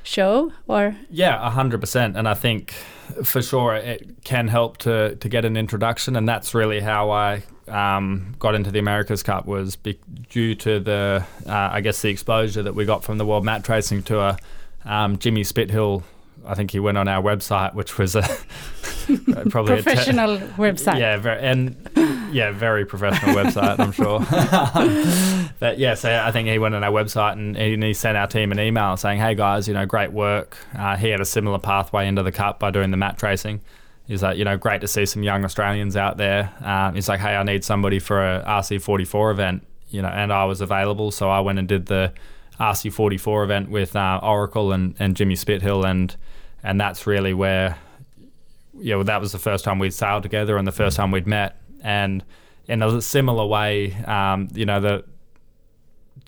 [0.02, 0.96] show or?
[1.10, 2.72] Yeah 100% and i think
[3.24, 6.16] for sure it can help to to get an introduction.
[6.16, 10.00] And that's really how i um, got into the americas cup was be-
[10.30, 13.68] due to the uh, i guess the exposure that we got from the world match
[13.68, 14.36] racing tour.
[14.84, 16.02] Um, jimmy spithill
[16.44, 18.22] I think he went on our website, which was a
[19.50, 20.98] probably professional a te- website.
[20.98, 21.76] Yeah, very, and
[22.32, 24.20] yeah, very professional website, I'm sure.
[25.60, 28.26] but yeah, so I think he went on our website and, and, he sent our
[28.26, 31.58] team an email saying, "Hey guys, you know, great work." Uh, he had a similar
[31.58, 33.60] pathway into the cup by doing the match racing.
[34.06, 36.52] He's like, you know, great to see some young Australians out there.
[36.60, 40.44] Um, he's like, hey, I need somebody for a RC44 event, you know, and I
[40.44, 42.12] was available, so I went and did the
[42.60, 46.14] RC44 event with uh, Oracle and, and Jimmy Spithill, and
[46.62, 47.76] and that's really where,
[48.78, 51.26] yeah, well, that was the first time we'd sailed together and the first time we'd
[51.26, 52.24] met, and
[52.68, 55.04] in a similar way, um, you know, the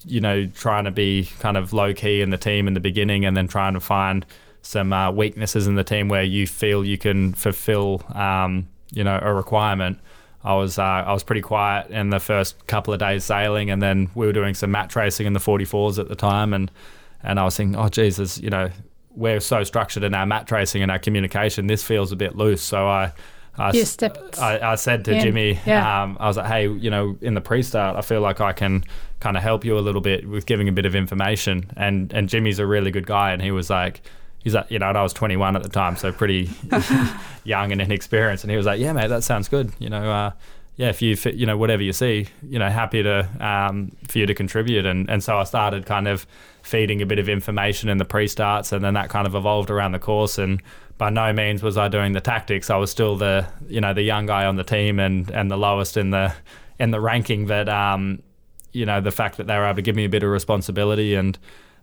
[0.06, 3.24] you know, trying to be kind of low key in the team in the beginning,
[3.24, 4.26] and then trying to find
[4.62, 9.18] some uh, weaknesses in the team where you feel you can fulfill, um, you know,
[9.22, 9.98] a requirement.
[10.44, 13.82] I was uh, I was pretty quiet in the first couple of days sailing, and
[13.82, 16.70] then we were doing some match racing in the 44s at the time, and
[17.22, 18.70] and I was thinking, oh Jesus, you know,
[19.16, 21.66] we're so structured in our match racing and our communication.
[21.66, 23.12] This feels a bit loose, so I.
[23.56, 23.70] I,
[24.40, 25.20] I, I, said to in.
[25.20, 26.02] Jimmy, yeah.
[26.02, 28.82] um, I was like, hey, you know, in the pre-start, I feel like I can
[29.20, 31.70] kind of help you a little bit with giving a bit of information.
[31.76, 34.02] And and Jimmy's a really good guy, and he was like,
[34.44, 36.50] he's like, you know, and I was 21 at the time, so pretty
[37.44, 38.44] young and inexperienced.
[38.44, 39.72] And he was like, yeah, mate, that sounds good.
[39.78, 40.30] You know, uh,
[40.76, 44.26] yeah, if you you know whatever you see, you know, happy to um, for you
[44.26, 44.86] to contribute.
[44.86, 46.26] And and so I started kind of
[46.62, 49.92] feeding a bit of information in the pre-starts, and then that kind of evolved around
[49.92, 50.36] the course.
[50.36, 50.60] And
[50.98, 52.70] by no means was I doing the tactics.
[52.70, 55.56] I was still the you know the young guy on the team and and the
[55.56, 56.34] lowest in the
[56.80, 57.46] in the ranking.
[57.46, 58.20] But um,
[58.72, 61.14] you know, the fact that they were able to give me a bit of responsibility
[61.14, 61.38] and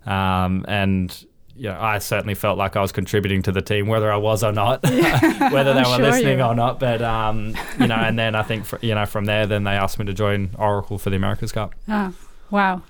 [0.06, 4.12] um, and you know, I certainly felt like I was contributing to the team, whether
[4.12, 6.80] I was or not, whether they were sure listening or not.
[6.80, 9.72] But um, you know, and then I think for, you know from there, then they
[9.72, 11.74] asked me to join Oracle for the America's Cup.
[11.88, 12.14] Oh,
[12.50, 12.82] wow,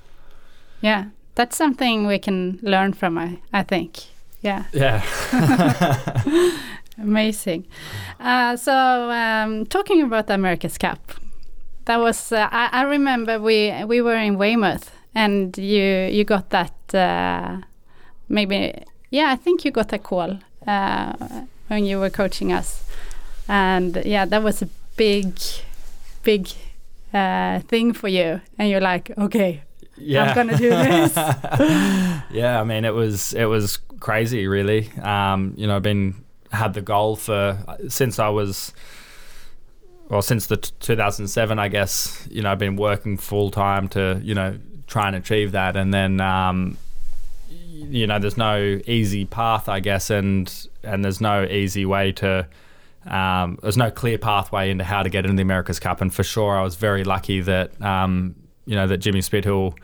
[0.81, 3.17] yeah, that's something we can learn from.
[3.17, 3.99] I I think,
[4.41, 5.03] yeah, yeah,
[6.97, 7.65] amazing.
[8.19, 11.13] Uh, so um, talking about the America's Cup,
[11.85, 16.49] that was uh, I, I remember we we were in Weymouth and you you got
[16.51, 16.73] that.
[16.93, 17.61] Uh,
[18.31, 18.73] maybe
[19.09, 21.13] yeah i think you got a call uh,
[21.67, 22.83] when you were coaching us.
[23.47, 25.37] And yeah that was a big
[26.23, 26.49] big
[27.13, 28.41] uh, thing for you.
[28.57, 29.61] And you're like okay
[29.97, 30.23] yeah.
[30.23, 31.13] i'm gonna do this.
[32.31, 34.89] Yeah i mean it was it was crazy really.
[35.01, 36.15] Um, you know i've been
[36.51, 38.73] had the goal for since i was
[40.09, 44.19] well since the t- 2007 i guess you know i've been working full time to
[44.21, 44.57] you know
[44.91, 45.75] try and achieve that.
[45.75, 46.77] And then um,
[47.89, 50.51] you know, there's no easy path, I guess, and
[50.83, 52.47] and there's no easy way to.
[53.05, 56.23] Um, there's no clear pathway into how to get into the America's Cup, and for
[56.23, 59.75] sure, I was very lucky that um, you know that Jimmy Spithill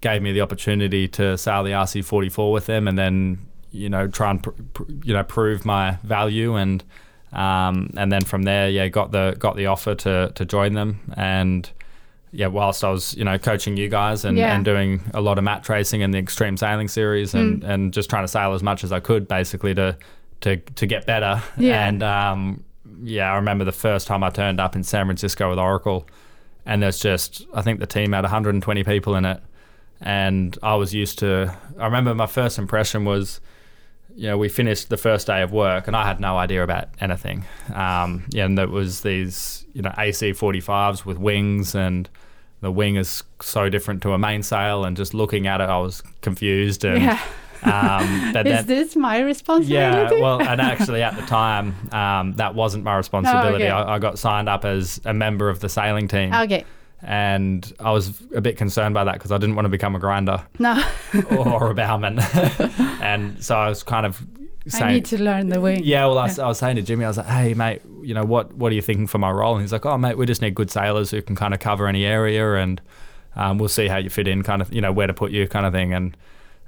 [0.00, 3.38] gave me the opportunity to sail the RC44 with them, and then
[3.70, 6.82] you know try and pr- pr- you know prove my value, and
[7.32, 11.00] um, and then from there, yeah, got the got the offer to to join them,
[11.16, 11.70] and
[12.32, 14.54] yeah, whilst I was, you know, coaching you guys and, yeah.
[14.54, 17.68] and doing a lot of match racing in the extreme sailing series and, mm.
[17.68, 19.96] and just trying to sail as much as I could basically to
[20.40, 21.40] to, to get better.
[21.56, 21.86] Yeah.
[21.86, 22.64] And um,
[23.02, 26.06] yeah, I remember the first time I turned up in San Francisco with Oracle
[26.66, 29.40] and there's just I think the team had 120 people in it
[30.00, 33.40] and I was used to I remember my first impression was
[34.14, 36.88] you know, we finished the first day of work and I had no idea about
[37.00, 37.44] anything.
[37.74, 42.08] Um, yeah, and there was these, you know, AC 45s with wings and
[42.60, 46.02] the wing is so different to a mainsail and just looking at it, I was
[46.20, 47.20] confused and, yeah.
[47.64, 50.16] Um, but Is this my responsibility?
[50.16, 53.64] yeah, well, and actually at the time, um, that wasn't my responsibility.
[53.64, 53.68] Oh, okay.
[53.68, 56.64] I, I got signed up as a member of the sailing team, okay.
[57.02, 59.98] And I was a bit concerned by that because I didn't want to become a
[59.98, 60.82] grinder No,
[61.30, 62.18] or a bowman,
[63.02, 64.24] and so I was kind of
[64.68, 65.80] saying, I need to learn the wing.
[65.84, 68.14] Yeah, well, I, was- I was saying to Jimmy, I was like, "Hey, mate, you
[68.14, 68.54] know what?
[68.54, 70.54] What are you thinking for my role?" And he's like, "Oh, mate, we just need
[70.54, 72.80] good sailors who can kind of cover any area, and
[73.34, 75.48] um, we'll see how you fit in, kind of, you know, where to put you,
[75.48, 76.16] kind of thing." And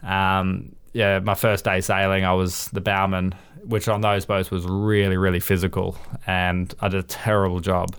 [0.02, 4.64] um, yeah, my first day sailing, I was the bowman, which on those boats was
[4.66, 7.94] really, really physical, and I did a terrible job.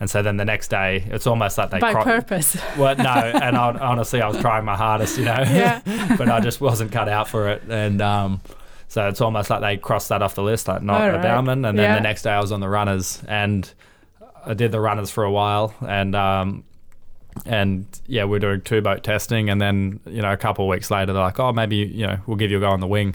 [0.00, 2.56] And so then the next day, it's almost like they By cro- purpose.
[2.76, 3.04] well, no,
[3.42, 5.80] and I, honestly, I was trying my hardest, you know, Yeah.
[6.18, 7.62] but I just wasn't cut out for it.
[7.68, 8.40] And um,
[8.86, 11.64] so it's almost like they crossed that off the list, like not All a bowman.
[11.64, 11.94] And then Yeah.
[11.96, 13.68] the next day I was on the runners, and
[14.46, 16.62] I did the runners for a while, and um,
[17.44, 20.68] and yeah, we are doing two boat testing, and then you know a couple of
[20.70, 22.86] weeks later they're like, oh, maybe you know we'll give you a go on the
[22.86, 23.14] wing.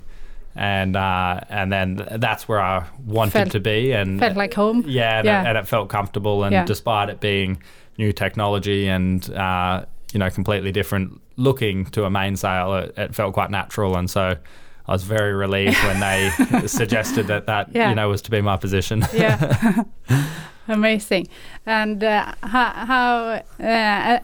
[0.55, 4.83] And uh, and then that's where I wanted Felt- to be, and Felt like home.
[4.87, 5.41] yeah, and, Yeah.
[5.43, 6.43] It, and it felt comfortable.
[6.43, 6.65] And Yeah.
[6.65, 7.57] despite it being
[7.97, 13.33] new technology and uh, you know completely different looking to a mainsail, it, it felt
[13.33, 13.97] quite natural.
[13.97, 14.35] And so
[14.87, 16.29] I was very relieved when they
[16.67, 17.89] suggested that that Yeah.
[17.89, 19.03] you know was to be my position.
[19.13, 19.83] yeah
[20.67, 21.27] amazing
[21.65, 24.19] and uh, how, how uh,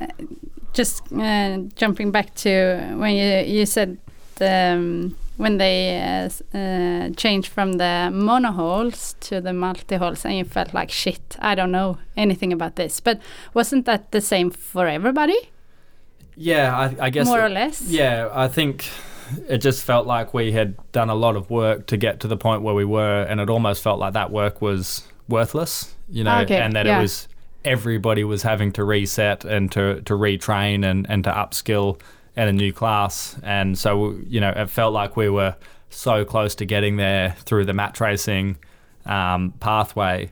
[0.73, 3.97] just uh, jumping back to when you you said
[4.41, 10.73] um, when they uh, uh, changed from the monohulls to the multihulls and you felt
[10.73, 12.99] like shit i don't know anything about this.
[12.99, 13.21] But
[13.53, 15.39] wasn't that the same for everybody?
[16.35, 17.81] Yeah, I, I guess more it- or less?
[17.81, 18.85] Yeah, I think
[19.47, 22.37] it just felt like we had done a lot of work to get to the
[22.37, 26.39] point where we were, and it almost felt like that work was worthless, you know,
[26.41, 26.97] Okay, and that yeah.
[26.99, 27.27] it was
[27.65, 31.99] everybody was having to reset and to, to retrain and, and to upskill
[32.39, 33.35] at a new class.
[33.43, 35.57] And so, you know, it felt like we were
[35.89, 38.57] so close to getting there through the match racing
[39.05, 40.31] um, pathway.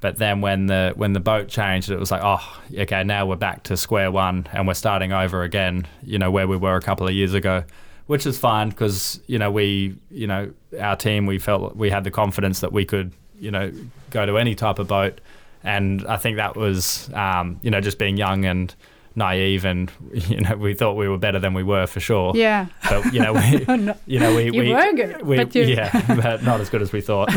[0.00, 3.34] But then when the when the boat changed, it was like, oh, okay, now we're
[3.34, 5.88] back to square one and we're starting over again.
[6.04, 7.64] You know where we were a couple of years ago,
[8.06, 12.04] which is fine because you know we you know our team we felt we had
[12.04, 13.72] the confidence that we could you know
[14.10, 15.20] go to any type of boat,
[15.64, 18.72] and I think that was um, you know just being young and
[19.18, 19.90] naive and
[20.30, 22.32] you know we thought we were better than we were for sure.
[22.36, 23.94] yeah But you know we Oh, no.
[24.06, 25.90] you know we You we, were good, we but you- yeah
[26.22, 27.28] but not as good as we thought.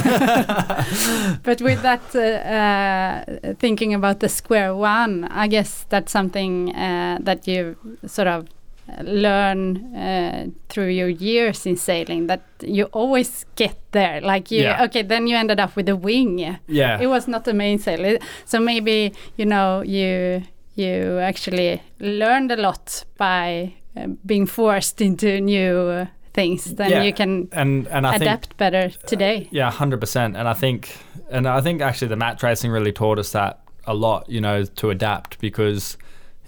[1.43, 7.17] but with that uh, uh, thinking about the square one i guess that's something uh,
[7.27, 8.47] that you sort of
[9.03, 14.83] learn uh, through your years in sailing that you always get there like you Yeah.
[14.85, 16.99] okay then you ended up with a wing yeah.
[17.01, 20.41] it was not the mainsail so maybe you know you
[20.81, 27.03] you actually learned a lot by uh, being forced into new uh, things then Yeah,
[27.03, 30.37] you can and and I think adapt better today Yeah, hundred percent.
[30.37, 30.97] And I think,
[31.29, 34.29] and I think actually the match racing really taught us that a lot.
[34.29, 35.97] You know, to adapt because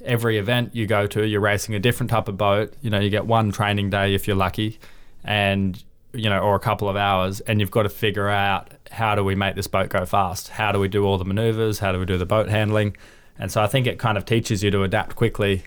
[0.05, 2.73] every event you go to, you're racing a different type of boat.
[2.81, 4.79] You know, you get one training day if you're lucky,
[5.23, 5.81] and
[6.13, 9.23] you know, or a couple of hours, and you've got to figure out how do
[9.23, 10.49] we make this boat go fast?
[10.49, 11.79] How do we do all the maneuvers?
[11.79, 12.95] How do we do the boat handling?
[13.39, 15.63] And so I think it kind of teaches you to adapt quickly.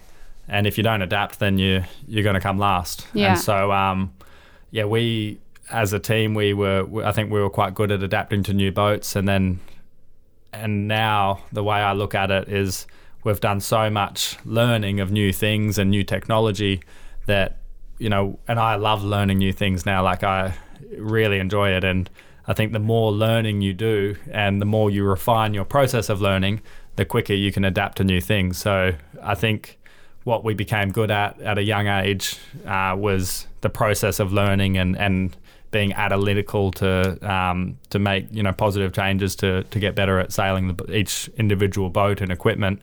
[0.48, 3.06] And if you don't adapt, then you you're going to come last.
[3.12, 3.32] Yeah.
[3.32, 4.12] And so um,
[4.70, 5.38] yeah, we
[5.70, 8.52] as a team we were we- I think we were quite good at adapting to
[8.54, 9.58] new boats and then
[10.52, 12.86] and now the way I look at it is
[13.24, 16.82] we've done so much learning of new things and new technology
[17.26, 17.56] that
[17.98, 20.54] you know and I love learning new things now like I
[20.96, 22.08] really enjoy it and
[22.46, 26.20] I think the more learning you do and the more you refine your process of
[26.20, 26.60] learning
[26.96, 29.78] the quicker you can adapt to new things so I think
[30.26, 34.76] what we became good at at a young age uh, was the process of learning
[34.76, 35.36] and, and
[35.70, 36.90] being analytical to
[37.30, 41.28] um, to make you know positive changes to to get better at sailing the, each
[41.36, 42.82] individual boat and equipment,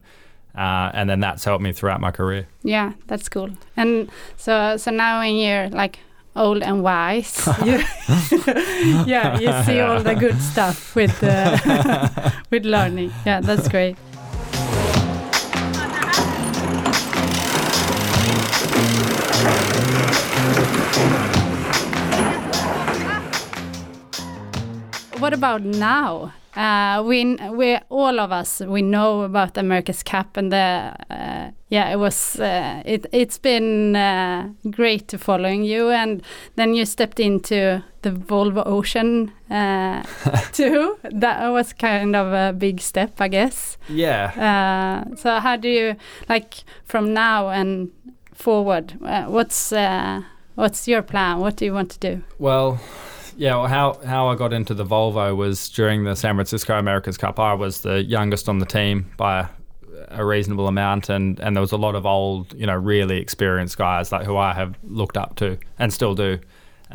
[0.56, 2.48] uh, and then that's helped me throughout my career.
[2.64, 3.50] Yeah, that's cool.
[3.76, 6.00] And so so now when you're like
[6.36, 7.84] old and wise, you
[9.06, 13.12] yeah, you see all the good stuff with uh, with learning.
[13.26, 13.96] Yeah, that's great.
[25.20, 26.34] What about now?
[26.56, 31.90] Uh, we we all of us we know about America's Cup and the uh, yeah
[31.92, 36.22] it was uh, it it's been uh, great to following you and
[36.56, 40.04] then you stepped into the Volvo Ocean uh,
[40.52, 40.98] too.
[41.04, 43.78] That was kind of a big step, I guess.
[43.90, 45.96] Yeah, Uh, so how do you
[46.30, 47.90] like from now and
[48.34, 48.94] forward?
[49.04, 50.22] Uh, what's uh,
[50.56, 51.40] What's your plan?
[51.40, 52.22] What do you want to do?
[52.38, 52.80] Well,
[53.38, 57.18] yeah, well, how how I got into the Volvo was during the San Francisco America's
[57.18, 57.40] Cup.
[57.40, 59.48] I was the youngest on the team by
[60.10, 63.78] a reasonable amount, and and there was a lot of old, you know, really experienced
[63.78, 66.40] guys like who I have looked up to and still do.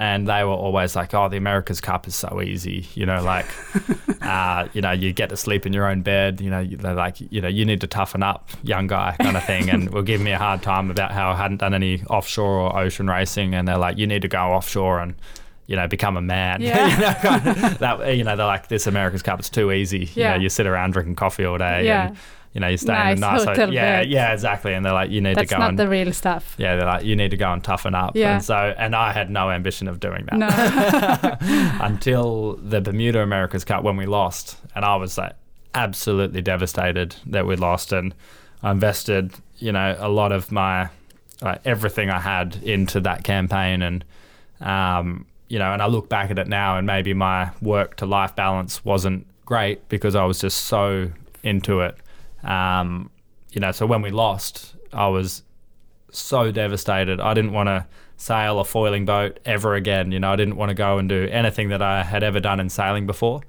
[0.00, 3.46] And they were always like, "Oh, the America's Cup is so easy," you know, like,
[4.22, 7.16] uh, you know, you get to sleep in your own bed, you know, they're like,
[7.20, 10.24] you know, you need to toughen up, young guy, kind of thing, and were giving
[10.24, 13.66] me a hard time about how I hadn't done any offshore or ocean racing, and
[13.66, 15.16] they're like, you need to go offshore and
[15.68, 16.60] you know, become a man.
[16.68, 16.88] Yeah.
[16.88, 19.38] you know, kind of, that you know, they're like this America's Cup.
[19.38, 20.00] It's too easy.
[20.00, 20.30] You Yeah.
[20.34, 21.84] know, you sit around drinking coffee all day.
[21.86, 22.08] Yeah.
[22.08, 22.16] And,
[22.54, 24.08] you know, you stay Nice in a nice hotel yeah, bed.
[24.10, 24.72] yeah, exactly.
[24.72, 26.54] And they're like, you need That's to go not and the real stuff.
[26.58, 28.16] yeah, they're like, you need to go and toughen up.
[28.16, 28.32] Yeah.
[28.36, 31.78] And so, and I had no ambition of doing that No.
[31.84, 35.34] until the Bermuda America's Cup when we lost, and I was like
[35.74, 38.14] absolutely devastated that we lost, and
[38.62, 40.88] I invested, you know, a lot of my
[41.42, 44.04] like, everything I had into that campaign, and
[44.60, 48.06] um, you know, and I look back at it now, and maybe my work to
[48.06, 51.10] life balance wasn't great because I was just so
[51.42, 51.96] into it.
[52.42, 53.10] Um,
[53.52, 55.42] you know, so when we lost, I was
[56.10, 57.20] so devastated.
[57.20, 57.86] I didn't want to
[58.16, 60.12] sail a foiling boat ever again.
[60.12, 62.60] You know, I didn't want to go and do anything that I had ever done
[62.60, 63.42] in sailing before.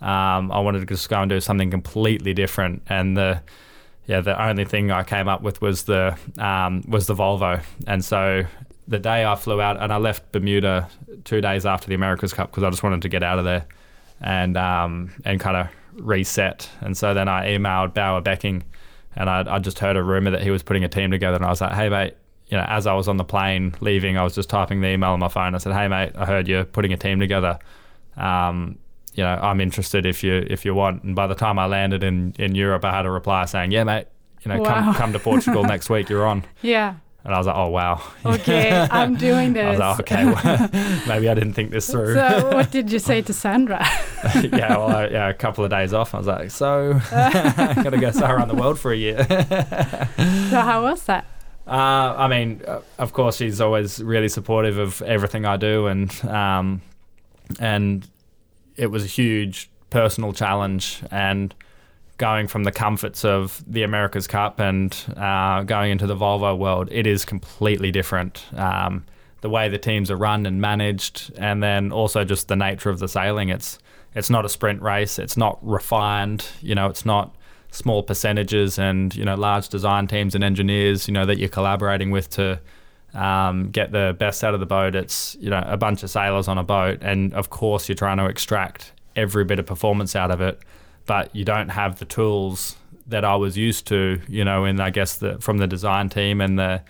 [0.00, 2.82] Um, I wanted to just go and do something completely different.
[2.88, 3.42] And the
[4.06, 7.62] yeah, the only thing I came up with was the um, was the Volvo.
[7.86, 8.44] And so
[8.88, 10.88] the day I flew out, and I left Bermuda
[11.24, 13.66] two days after the America's Cup because I just wanted to get out of there
[14.20, 15.68] and um, and kind of
[16.02, 16.68] reset.
[16.80, 18.62] And so then I emailed Bouwe Bekking,
[19.14, 21.44] and I I just heard a rumor that he was putting a team together, and
[21.44, 22.14] I was like, hey mate.
[22.50, 25.10] You know, as I was on the plane leaving, I was just typing the email
[25.10, 25.54] on my phone.
[25.54, 27.58] I said, "Hey, mate, I heard you're putting a team together.
[28.16, 28.78] Um,
[29.12, 32.02] you know, I'm interested if you if you want." And by the time I landed
[32.02, 34.06] in in Europe, I had a reply saying, "Yeah, mate,
[34.44, 34.64] you know, Wow.
[34.82, 36.08] come come to Portugal next week.
[36.08, 36.94] You're on." yeah.
[37.28, 39.78] And I was like, "Oh wow." Okay, I'm doing this.
[39.78, 40.70] I was like, "Okay, well,
[41.06, 43.86] maybe I didn't think this through." So, what did you say to Sandra?
[44.34, 46.14] yeah, well, I, yeah, a couple of days off.
[46.14, 50.58] I was like, "So, I gotta go sail around the world for a year." so,
[50.58, 51.26] how was that?
[51.66, 56.10] Uh, I mean, uh, of course, she's always really supportive of everything I do, and
[56.24, 56.80] um,
[57.60, 58.08] and
[58.76, 61.02] it was a huge personal challenge.
[61.10, 61.54] And
[62.18, 66.88] going from the comforts of the America's Cup and uh, going into the Volvo world,
[66.90, 68.44] it is completely different.
[68.54, 69.04] Um,
[69.40, 72.98] the way the teams are run and managed, and then also just the nature of
[72.98, 73.48] the sailing.
[73.48, 73.78] It's
[74.14, 75.18] it's not a sprint race.
[75.18, 76.44] It's not refined.
[76.60, 77.36] You know, it's not
[77.70, 82.10] small percentages and you know large design teams and engineers you know that you're collaborating
[82.10, 82.58] with to
[83.12, 84.94] um, get the best out of the boat.
[84.94, 88.18] It's you know a bunch of sailors on a boat, and of course you're trying
[88.18, 90.60] to extract every bit of performance out of it,
[91.08, 92.76] but you don't have the tools
[93.08, 94.20] that I was used to.
[94.28, 96.82] You know, in I guess the from the design team and the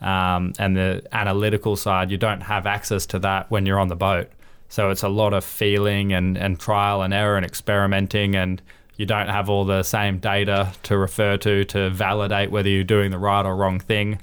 [0.00, 3.96] um, and the analytical side, you don't have access to that when you're on the
[3.96, 4.30] boat.
[4.68, 8.60] So it's a lot of feeling and, and trial and error and experimenting, and
[8.96, 13.10] you don't have all the same data to refer to to validate whether you're doing
[13.10, 14.20] the right or wrong thing.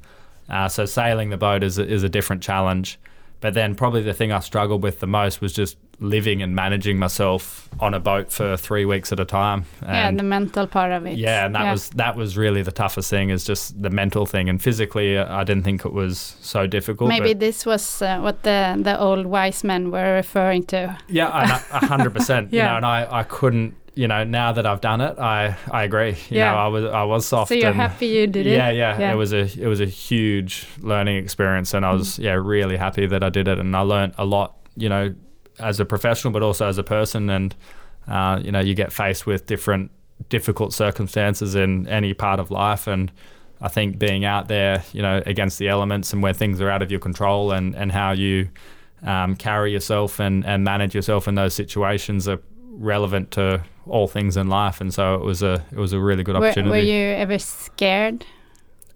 [0.49, 2.97] Uh, so sailing the boat is is a different challenge.
[3.41, 6.97] But then probably the thing I struggled with the most was just living and managing
[6.97, 9.65] myself on a boat for three weeks at a time.
[9.83, 11.17] yeah, And the mental part of it.
[11.17, 14.49] yeah, and that was that was really the toughest thing is just the mental thing.
[14.49, 17.07] And physically, uh, I didn't think it was so difficult.
[17.07, 20.97] Maybe this was uh, what the the old wise men were referring to.
[21.07, 22.51] Yeah, a hundred percent.
[22.51, 22.67] You Yeah.
[22.71, 23.75] know, and I, I couldn't.
[23.93, 26.11] You know, now that I've done it, I, I agree.
[26.29, 26.51] You Yeah.
[26.51, 27.49] know, I was I was soft.
[27.49, 28.55] so you're and, happy you did it.
[28.57, 29.11] yeah, yeah, Yeah.
[29.13, 32.23] It was a it was a huge learning experience, and I was Mm.
[32.23, 34.55] yeah really happy that I did it, and I learned a lot.
[34.77, 35.13] You know,
[35.59, 37.55] as a professional, but also as a person, and
[38.07, 39.91] uh, you know, you get faced with different
[40.29, 43.11] difficult circumstances in any part of life, and
[43.59, 46.81] I think being out there, you know, against the elements and where things are out
[46.81, 48.49] of your control, and and how you
[49.03, 52.39] um, carry yourself and and manage yourself in those situations are
[52.73, 56.23] relevant to all things in life, and so it was a it was a really
[56.23, 56.69] good Were, opportunity.
[56.69, 58.25] were you ever scared?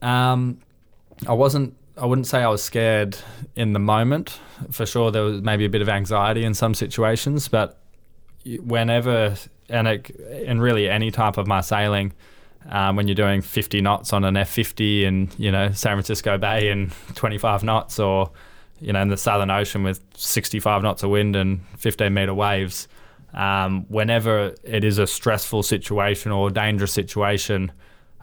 [0.02, 0.60] Um,
[1.28, 1.76] I wasn't.
[1.98, 3.18] I wouldn't say I was scared
[3.56, 4.40] in the moment.
[4.72, 7.80] For sure, there was maybe a bit of anxiety in some situations, but
[8.46, 9.36] whenever
[9.70, 10.10] and it,
[10.46, 12.14] and really any type of my sailing,
[12.70, 16.70] um, when you're doing 50 knots on an F50 in you know San Francisco Bay
[16.70, 18.32] in 25 knots, or
[18.80, 22.88] you know in the Southern Ocean with 65 knots of wind and 15 meter waves,
[23.34, 27.72] um, whenever it is a stressful situation or dangerous situation,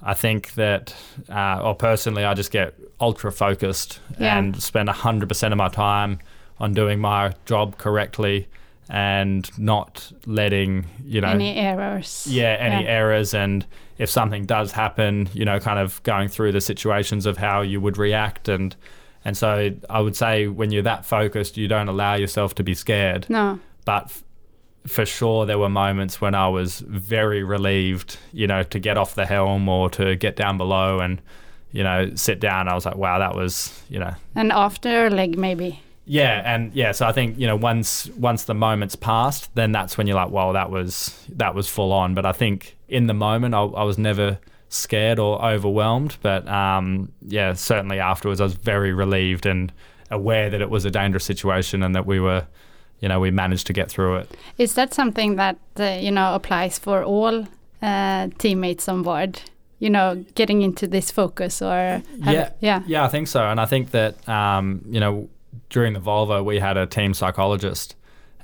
[0.04, 0.94] I think that,
[1.30, 4.36] uh, or personally, I just get ultra focused Yeah.
[4.38, 6.18] and spend 100% of my time
[6.58, 8.48] on doing my job correctly
[8.88, 12.26] and not letting, you know, Any errors?
[12.28, 12.90] yeah, any Yeah.
[12.90, 13.32] errors.
[13.32, 13.64] And
[13.98, 17.80] if something does happen, you know, kind of going through the situations of how you
[17.80, 18.74] would react and,
[19.24, 22.74] And so I would say when you're that focused, you don't allow yourself to be
[22.74, 23.26] scared.
[23.28, 23.60] No.
[23.84, 24.10] But
[24.86, 29.14] for sure, there were moments when I was very relieved, you know, to get off
[29.14, 31.20] the helm or to get down below and,
[31.70, 32.68] you know, sit down.
[32.68, 35.80] I was like, wow, that was, you know, And after leg maybe.
[36.04, 36.92] yeah, and yeah.
[36.92, 40.30] So I think you know once once the moment's passed, then that's when you're like,
[40.32, 42.14] well, that was that was full on.
[42.14, 46.16] But I think in the moment, I, I was never scared or overwhelmed.
[46.22, 49.72] But um, yeah, certainly afterwards, I was very relieved and
[50.10, 52.46] aware that it was a dangerous situation and that we were,
[53.02, 54.30] you know, we managed to get through it.
[54.56, 57.46] Is that something that uh, you know applies for all
[57.82, 59.42] uh, teammates on board?
[59.80, 62.50] You know, getting into this focus or Yeah.
[62.60, 63.42] yeah, Yeah, I think so.
[63.42, 65.28] And I think that, um, you know,
[65.70, 67.96] during the Volvo, we had a team psychologist.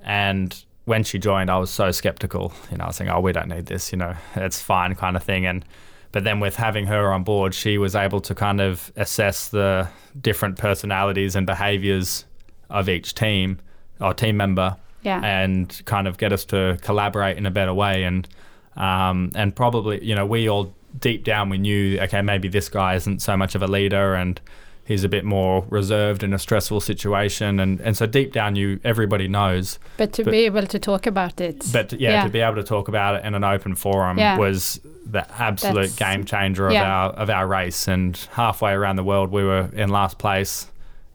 [0.03, 0.53] And
[0.87, 2.53] when she joined, I was so skeptical.
[2.73, 5.17] You know, I was thinking, oh, we don't need this, you know, it's fine kind
[5.17, 5.47] of thing.
[5.47, 5.65] And,
[6.11, 9.89] but then with having her on board, she was able to kind of assess the
[10.21, 12.25] different personalities and behaviors
[12.69, 13.61] of each team
[14.01, 18.05] or team member yeah, and kind of get us to collaborate in a better way
[18.05, 18.29] and
[18.77, 22.95] um, and probably you know we all deep down we knew okay maybe this guy
[22.95, 24.41] isn't so much of a leader and
[24.85, 28.81] he's a bit more reserved in a stressful situation and and so deep down you
[28.85, 31.65] everybody knows but to but- be able to talk about it.
[31.73, 32.25] but yeah, Yeah.
[32.25, 34.39] to be able to talk about it in an open forum Yeah.
[34.39, 36.85] was the absolute That's- game changer of yeah.
[36.91, 40.69] our of our race and halfway around the world we were in last place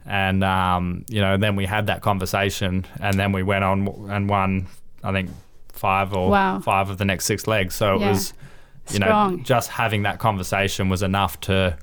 [0.06, 4.28] and um, you know then we had that conversation and then we went on and
[4.28, 4.66] won
[5.02, 5.30] I think
[5.72, 6.60] five or Wow.
[6.60, 7.74] five of the next six legs.
[7.74, 8.08] So it Yeah.
[8.10, 8.32] was
[8.90, 11.76] you know just having that conversation was enough to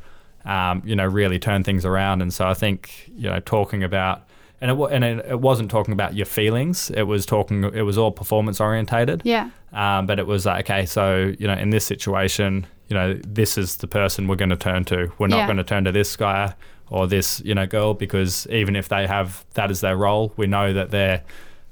[0.46, 2.22] um, you know really turn things around.
[2.22, 4.24] And so I think you know talking about
[4.64, 6.92] and it, and it, it wasn't talking about your feelings.
[6.92, 9.22] It was talking it was all performance orientated.
[9.24, 13.20] Yeah, um, but it was like okay so you know in this situation you know
[13.26, 15.12] this is the person we're going to turn to.
[15.18, 15.46] We're not Yeah.
[15.48, 16.54] going to turn to this guy
[16.92, 20.46] or this you know girl because even if they have that as their role we
[20.46, 21.24] know that their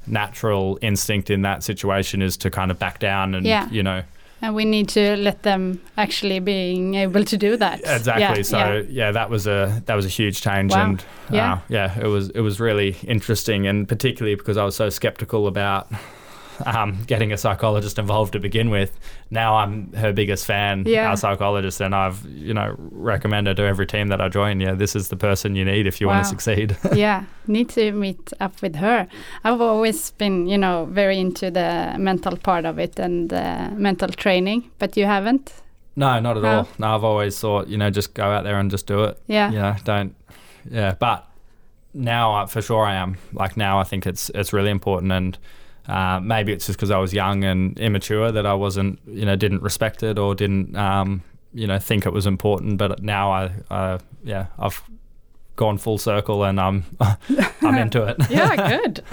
[0.07, 3.69] natural instinct in that situation is to kind of back down and Yeah.
[3.69, 4.01] you know
[4.41, 7.81] and we need to let them actually being able to do that.
[7.81, 8.81] exactly Yeah, so yeah.
[8.89, 9.11] yeah.
[9.11, 10.85] that was a that was a huge change Wow.
[10.85, 11.53] and Yeah.
[11.53, 15.45] uh, yeah it was it was really interesting and particularly because i was so skeptical
[15.47, 15.87] about
[16.65, 18.99] um, getting a psychologist involved to begin with
[19.31, 21.09] now i'm her biggest fan Yeah.
[21.09, 24.95] our psychologist and i've you know recommended to every team that i join yeah this
[24.95, 28.61] is the person you need if you want to succeed yeah, need to meet up
[28.61, 29.07] with her.
[29.43, 34.09] I've always been, you know, very into the mental part of it and uh, mental
[34.09, 35.53] training, but you haven't.
[35.95, 36.49] no not at No.
[36.57, 39.17] all no i've always thought you know just go out there and just do it
[39.27, 40.13] Yeah, you know don't
[40.69, 41.25] yeah but
[41.93, 45.37] now I, for sure i am like now i think it's it's really important and
[45.89, 49.35] uh, maybe it's just because i was young and immature that i wasn't you know
[49.35, 51.23] didn't respect it or didn't um,
[51.53, 54.81] you know think it was important but now i uh, yeah i've
[55.55, 56.83] gone full circle and i'm
[57.61, 59.03] i'm into it yeah, good.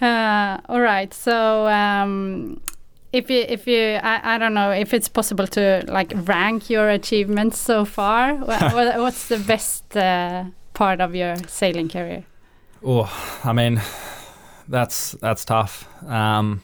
[0.00, 1.66] uh, all right, so.
[1.68, 2.60] Um,
[3.12, 6.90] if you, if you, I, I don't know if it's possible to like rank your
[6.90, 8.34] achievements so far.
[8.34, 10.44] What, what's the best uh,
[10.74, 12.24] part of your sailing career?
[12.84, 13.10] Oh,
[13.44, 13.80] I mean,
[14.68, 15.88] that's that's tough.
[16.06, 16.62] Um,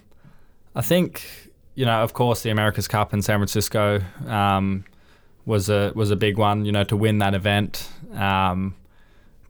[0.75, 1.27] I think
[1.75, 4.85] you know, of course, the America's Cup in San Francisco um,
[5.45, 6.65] was a was a big one.
[6.65, 7.89] You know, to win that event.
[8.15, 8.75] Um,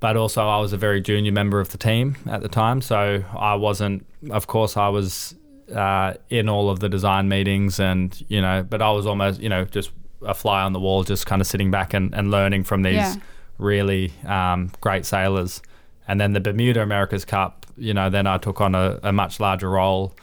[0.01, 3.25] but also, I was a very junior member of the team at the time, so
[3.37, 4.07] I wasn't.
[4.31, 5.35] Of course, I was
[5.75, 9.49] uh, in all of the design meetings, and you know, but I was almost you
[9.49, 9.91] know just
[10.23, 12.95] a fly on the wall, just kind of sitting back and, and learning from these
[12.95, 13.15] Yeah.
[13.59, 15.61] really um, great sailors.
[16.09, 19.41] And then the Bermuda America's Cup, you know, then I took on a, a much
[19.41, 20.15] larger role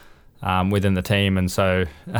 [0.42, 1.86] um, within the team, and so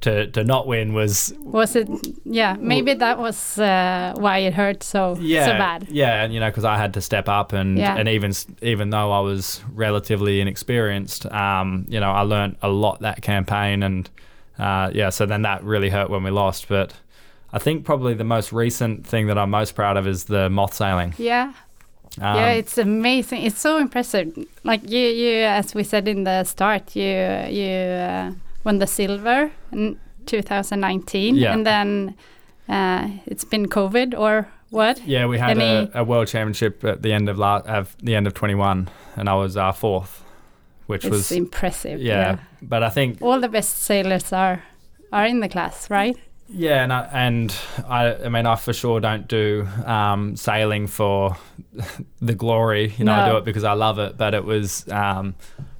[0.00, 1.88] to to not win was Was it?
[2.24, 5.86] Yeah, maybe that was uh, why it hurt so yeah so bad.
[5.88, 7.96] yeah, and you know because I had to step up, and Yeah.
[7.96, 8.32] and even
[8.62, 13.82] even though I was relatively inexperienced, um, you know, I learned a lot that campaign,
[13.82, 14.10] and
[14.58, 16.92] uh, yeah, so then that really hurt when we lost, but.
[17.52, 20.74] I think probably the most recent thing that I'm most proud of is the moth
[20.74, 21.14] sailing.
[21.16, 21.54] Yeah,
[22.20, 23.42] Um, yeah, it's amazing.
[23.42, 24.32] It's so impressive.
[24.64, 27.12] Like you, you, as we said in the start, you
[27.50, 28.30] you uh,
[28.64, 31.52] won the silver in 2019, Yeah.
[31.52, 32.14] and then
[32.68, 35.00] uh, it's been COVID or what?
[35.06, 38.26] Yeah, we had a, a world championship at the end of la- of the end
[38.26, 40.24] of 21, and I was uh, fourth,
[40.86, 42.00] which It's was impressive.
[42.00, 42.38] yeah.
[42.62, 44.62] But I think all the best sailors are
[45.12, 46.16] are in the class, right?
[46.48, 47.56] Yeah, and I, and
[47.88, 51.36] I, I mean I for sure don't do um, sailing for
[52.20, 52.94] the glory.
[52.96, 54.16] You know, I do it because I love it.
[54.16, 54.88] But it was.
[54.88, 55.34] Um,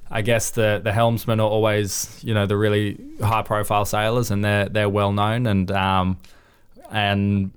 [0.09, 4.43] I guess the the helmsmen are always, you know, the really high profile sailors, and
[4.43, 6.17] they're they're well known, and um,
[6.89, 7.51] and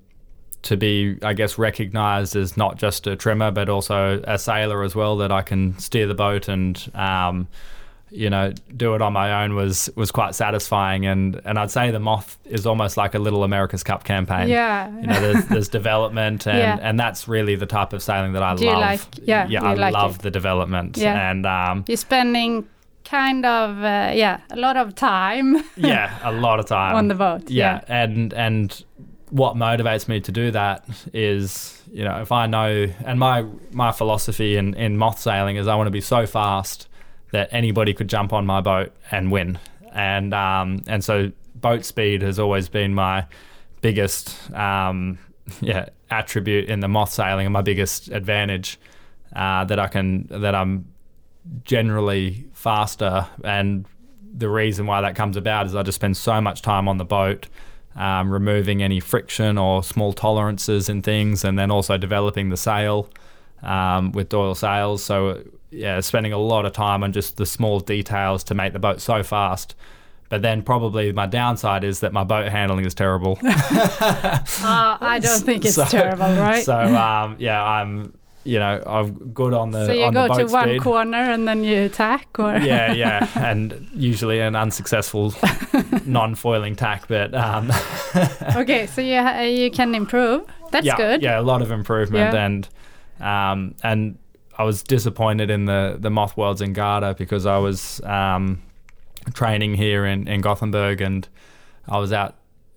[0.63, 4.95] to be, I guess, recognised as not just a trimmer but also a sailor as
[4.95, 5.17] well.
[5.19, 7.47] That I can steer the boat and um,
[8.13, 11.07] you know do it on my own was was quite satisfying.
[11.07, 14.49] And and I'd say the Moth is almost like a little America's Cup campaign.
[14.49, 14.89] Yeah.
[15.01, 16.79] You know, there's, there's development, and, Yeah.
[16.83, 18.79] and that's really the type of sailing that I Do love.
[18.81, 20.23] like- yeah, yeah, I like love it.
[20.23, 21.31] the development, Yeah.
[21.31, 22.69] and um, You're spending
[23.05, 27.15] kind of uh, yeah a lot of time yeah, a lot of time on the
[27.15, 27.51] boat.
[27.51, 28.85] yeah, and and
[29.31, 33.93] what motivates me to do that is you know if I know and my my
[33.93, 36.89] philosophy in in moth sailing is I want to be so fast
[37.33, 39.59] that anybody could jump on my boat and win.
[39.93, 43.27] And um and so boat speed has always been my
[43.81, 45.19] biggest um
[45.61, 48.79] yeah attribute in the moth sailing and my biggest advantage
[49.35, 50.87] uh, that I can that I'm
[51.65, 53.27] generally faster.
[53.45, 53.87] And
[54.33, 57.05] the reason why that comes about is I just spend so much time on the
[57.05, 57.49] boat
[57.97, 63.09] um, removing any friction or small tolerances and things and then also developing the sail
[63.63, 65.03] um, with Doyle sails.
[65.03, 68.79] So yeah spending a lot of time on just the small details to make the
[68.79, 69.75] boat so fast
[70.29, 75.41] but then probably my downside is that my boat handling is terrible Uh, I don't
[75.43, 76.65] think it's So- terrible, right?
[76.65, 78.13] so um, yeah I'm
[78.45, 80.83] you know I'm good on the So you on go the to one speed.
[80.83, 85.35] corner and then you attack, or yeah, yeah, and usually an unsuccessful
[86.07, 87.71] non-foiling tack, but um,
[88.57, 90.45] okay, so you you can improve.
[90.71, 91.23] That's yeah, good.
[91.23, 92.45] yeah, a lot of improvement, Yeah.
[92.47, 92.69] and
[93.21, 94.19] um, and
[94.61, 98.61] I was disappointed in the the Moth Worlds in Garda because I was um,
[99.35, 101.27] training here in in Gothenburg, and
[101.89, 102.35] I was out.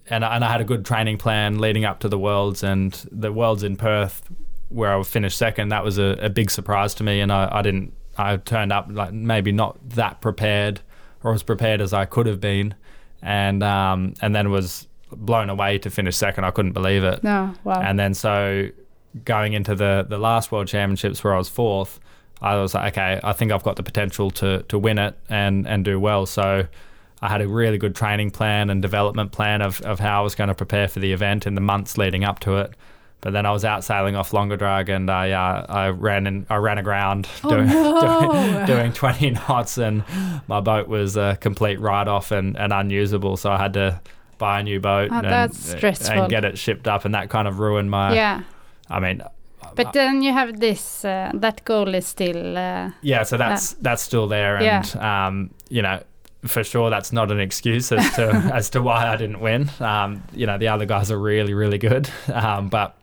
[0.10, 2.92] And, I- and I had a good training plan leading up to the Worlds, and
[3.12, 4.22] the Worlds in Perth,
[4.70, 7.22] where I finished second, that was a, a big surprise to me.
[7.22, 10.82] And I, I didn't, I turned up like maybe not that prepared
[11.24, 12.76] or as prepared as I could have been.
[13.22, 16.44] And, um, and then was blown away to finish second.
[16.44, 17.24] I couldn't believe it.
[17.24, 17.80] No, wow.
[17.82, 18.68] And then so
[19.26, 22.00] going into the the last World Championships where I was fourth,
[22.42, 25.68] I was like, okay, I think I've got the potential to to win it and
[25.68, 26.26] and do well.
[26.26, 26.68] So
[27.22, 30.36] I had a really good training plan and development plan of, of how I was
[30.36, 32.72] going to prepare for the event in the months leading up to it.
[33.22, 36.58] But then I was out sailing off Långedrag and I uh, I ran in, I
[36.58, 38.32] ran aground Oh, doing, no.
[38.34, 40.04] doing doing 20 knots and
[40.50, 43.38] my boat was a complete write off and, and unusable.
[43.38, 44.02] So I had to
[44.38, 45.26] buy a new boat Oh, and,
[46.10, 48.42] and get it shipped up and that kind of ruined my yeah,
[48.90, 49.24] I mean,
[49.76, 51.06] but then you have this.
[51.06, 52.58] Uh, that goal is still.
[52.58, 53.24] Uh, yeah.
[53.24, 56.02] So that's that's still there, and um, you know,
[56.46, 59.70] for sure, that's not an excuse as to as to why I didn't win.
[59.80, 62.98] Um, you know, the other guys are really really good, um, but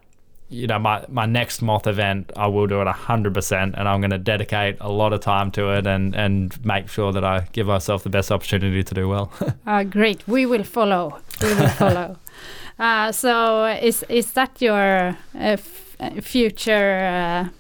[0.51, 4.01] you know, my my next moth event, I will do it hundred percent, and I'm
[4.01, 7.47] going to dedicate a lot of time to it, and and make sure that I
[7.53, 9.33] give myself the best opportunity to do well.
[9.67, 10.27] uh, great.
[10.27, 11.21] We will follow.
[11.41, 12.17] We will follow.
[12.81, 17.51] Uh, so is is that your uh, f- uh, future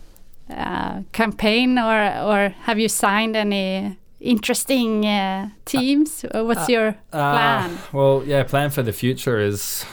[0.48, 6.24] uh, uh, campaign, or or have you signed any interesting uh, teams?
[6.32, 7.78] What's your plan?
[7.92, 9.84] Well, yeah, plan for the future is,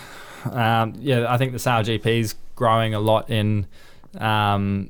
[0.52, 3.68] um, yeah, I think the Sail GP is growing a lot in
[4.20, 4.90] um,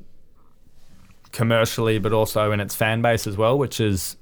[1.32, 4.16] commercially, but also in its fan base as well, which is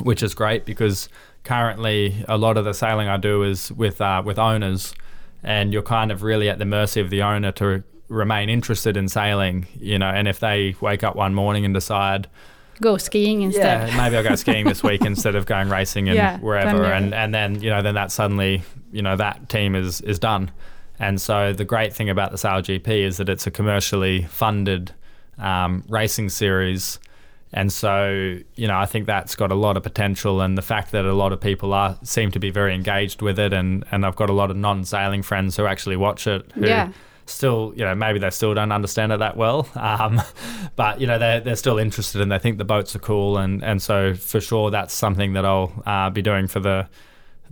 [0.00, 1.08] which is great because
[1.44, 4.94] currently a lot of the sailing I do is with uh, with owners,
[5.42, 9.08] and you're kind of really at the mercy of the owner to remain interested in
[9.08, 10.08] sailing, you know.
[10.08, 12.28] And if they wake up one morning and decide
[12.80, 13.88] Go skiing instead.
[13.90, 16.84] yeah, maybe I'll go skiing this week instead of going racing and Yeah, wherever.
[16.84, 20.50] And and then you know then that suddenly you know that team is is done.
[20.98, 24.92] And so the great thing about the Sail GP is that it's a commercially funded
[25.38, 26.98] um, racing series.
[27.52, 30.92] And so, you know, I think that's got a lot of potential, and the fact
[30.92, 34.06] that a lot of people are seem to be very engaged with it, and and
[34.06, 36.90] I've got a lot of non-sailing friends who actually watch it, who Yeah.
[37.26, 40.22] still, you know, maybe they still don't understand it that well, um,
[40.76, 43.64] but you know, they're they're still interested and they think the boats are cool, and
[43.64, 46.88] and so for sure that's something that I'll uh, be doing for the.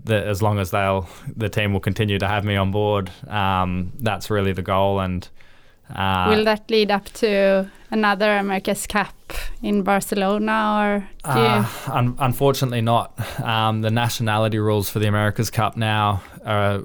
[0.04, 3.10] The, as long as they'll, the team will continue to have me on board.
[3.26, 5.28] Um, that's really the goal, and
[5.92, 9.14] uh, Will that lead up to another America's Cup
[9.62, 11.08] in Barcelona, or?
[11.24, 13.18] Uh, un- unfortunately, not.
[13.42, 16.82] Um, the nationality rules for the America's Cup now are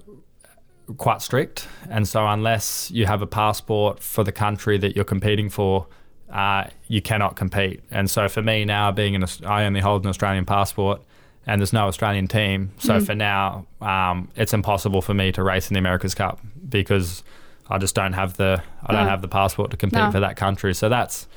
[0.97, 5.49] quite strict, and so unless you have a passport for the country that you're competing
[5.49, 5.87] for,
[6.31, 7.81] uh, you cannot compete.
[7.91, 11.01] And so for me now, being an, I only hold an Australian passport,
[11.45, 12.71] and there's no Australian team.
[12.79, 13.05] So Mm.
[13.05, 16.39] for now, um, it's impossible for me to race in the America's Cup
[16.69, 17.23] because
[17.69, 19.09] I just don't have the I don't No.
[19.09, 20.11] have the passport to compete No.
[20.11, 20.73] for that country.
[20.73, 21.27] So that's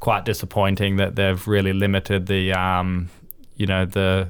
[0.00, 3.08] quite disappointing that they've really limited the um,
[3.56, 4.28] you know the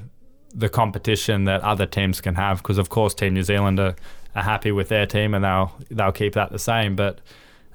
[0.54, 3.96] the competition that other teams can have because of course Team New Zealand are
[4.36, 6.96] are happy with their team and they'll they'll keep that the same.
[6.96, 7.20] But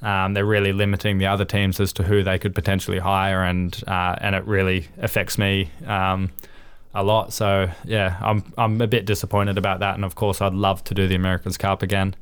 [0.01, 3.82] um, they're really limiting the other teams as to who they could potentially hire, and
[3.88, 6.30] uh, and it really affects me um,
[6.93, 7.34] a lot.
[7.34, 10.93] So yeah, I'm I'm a bit disappointed about that, and of course I'd love to
[10.93, 12.15] do the America's Cup again.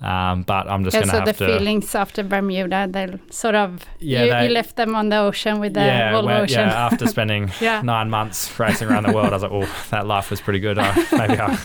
[0.00, 1.46] Um, but I'm just Yeah, going so to the have to.
[1.58, 5.58] feelings after Bermuda, they'll sort of Yeah, you, they- you left them on the ocean
[5.58, 6.68] with the yeah, when- Ocean.
[6.68, 6.86] yeah.
[6.86, 7.82] After spending Yeah.
[7.82, 10.78] nine months racing around the world, I was like, "Oh, that life was pretty good.
[10.78, 11.56] Uh, maybe I,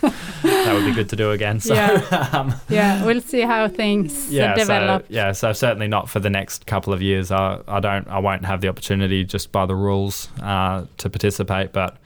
[0.42, 2.30] that would be good to do again." So, Yeah.
[2.34, 5.04] um, yeah, we'll see how things uh, yeah, develop.
[5.08, 7.30] so yeah, so certainly not for the next couple of years.
[7.32, 11.72] I, I don't, I won't have the opportunity just by the rules uh, to participate.
[11.72, 11.98] But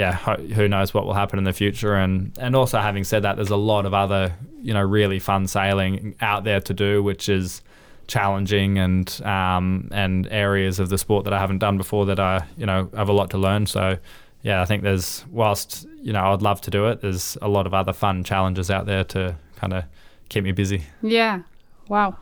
[0.00, 1.94] yeah, ho- who knows what will happen in the future?
[2.04, 4.32] And and also having said that, there's a lot of other
[4.62, 7.62] you know really fun sailing out there to do, which is
[8.06, 12.44] challenging and um, and areas of the sport that I haven't done before that I
[12.56, 13.66] you know have a lot to learn.
[13.66, 13.98] So
[14.42, 17.66] yeah, I think there's whilst you know I'd love to do it, there's a lot
[17.66, 19.84] of other fun challenges out there to kind of
[20.28, 20.82] keep me busy.
[21.02, 21.42] Yeah,
[21.88, 22.16] wow.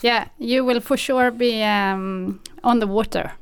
[0.00, 3.32] Yeah, you will for sure be um, on the water.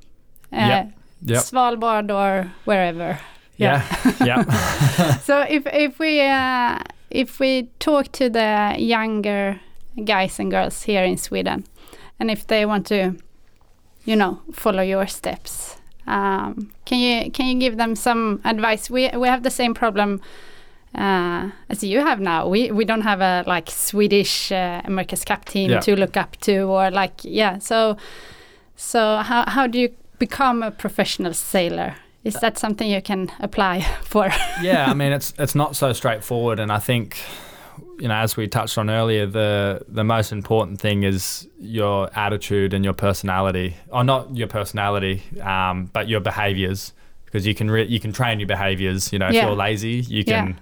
[0.52, 0.92] Uh, Yep.
[1.22, 1.42] Yep.
[1.44, 3.18] Svalbard or wherever.
[3.58, 3.82] Yeah,
[4.24, 4.44] yeah,
[5.22, 6.78] so if if we uh,
[7.10, 9.60] if we talk to the younger
[10.04, 11.64] guys and girls here in Sweden,
[12.20, 13.14] and if they want to,
[14.04, 15.76] you know, follow your steps,
[16.06, 18.90] um, can you can you give them some advice?
[18.90, 20.20] We we have the same problem.
[20.94, 25.44] Uh, as you have now, we we don't have a like Swedish uh, America's Cup
[25.44, 25.80] team Yeah.
[25.80, 27.58] to look up to, or like yeah.
[27.58, 27.96] So,
[28.76, 29.88] so how how do you
[30.18, 31.94] become a professional sailor?
[32.26, 34.28] Is that something you can apply for?
[34.62, 34.86] yeah.
[34.90, 37.16] I mean, it's it's not so straightforward, and I think
[38.00, 42.74] you know, as we touched on earlier, the the most important thing is your attitude
[42.74, 46.92] and your personality, or not your personality, um, but your behaviors.
[47.26, 49.12] Because you can re- you can train your behaviors.
[49.12, 49.46] You know, if Yeah.
[49.46, 50.58] you're lazy, you can.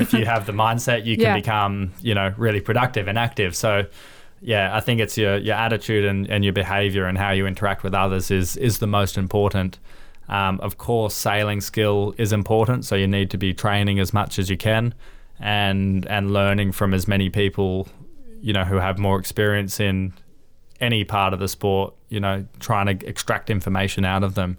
[0.00, 1.34] if you have the mindset, you can Yeah.
[1.34, 3.54] become you know really productive and active.
[3.54, 3.86] So.
[4.46, 7.82] Yeah, I think it's your, your attitude and, and your behavior and how you interact
[7.82, 9.78] with others is is the most important.
[10.28, 14.38] Um, of course, sailing skill is important, so you need to be training as much
[14.38, 14.94] as you can,
[15.38, 17.88] and and learning from as many people,
[18.40, 20.14] you know, who have more experience in
[20.80, 21.94] any part of the sport.
[22.08, 24.58] You know, trying to extract information out of them,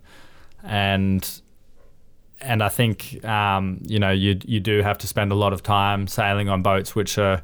[0.64, 1.42] and
[2.42, 5.64] and I think um, you know you you do have to spend a lot of
[5.64, 7.42] time sailing on boats which are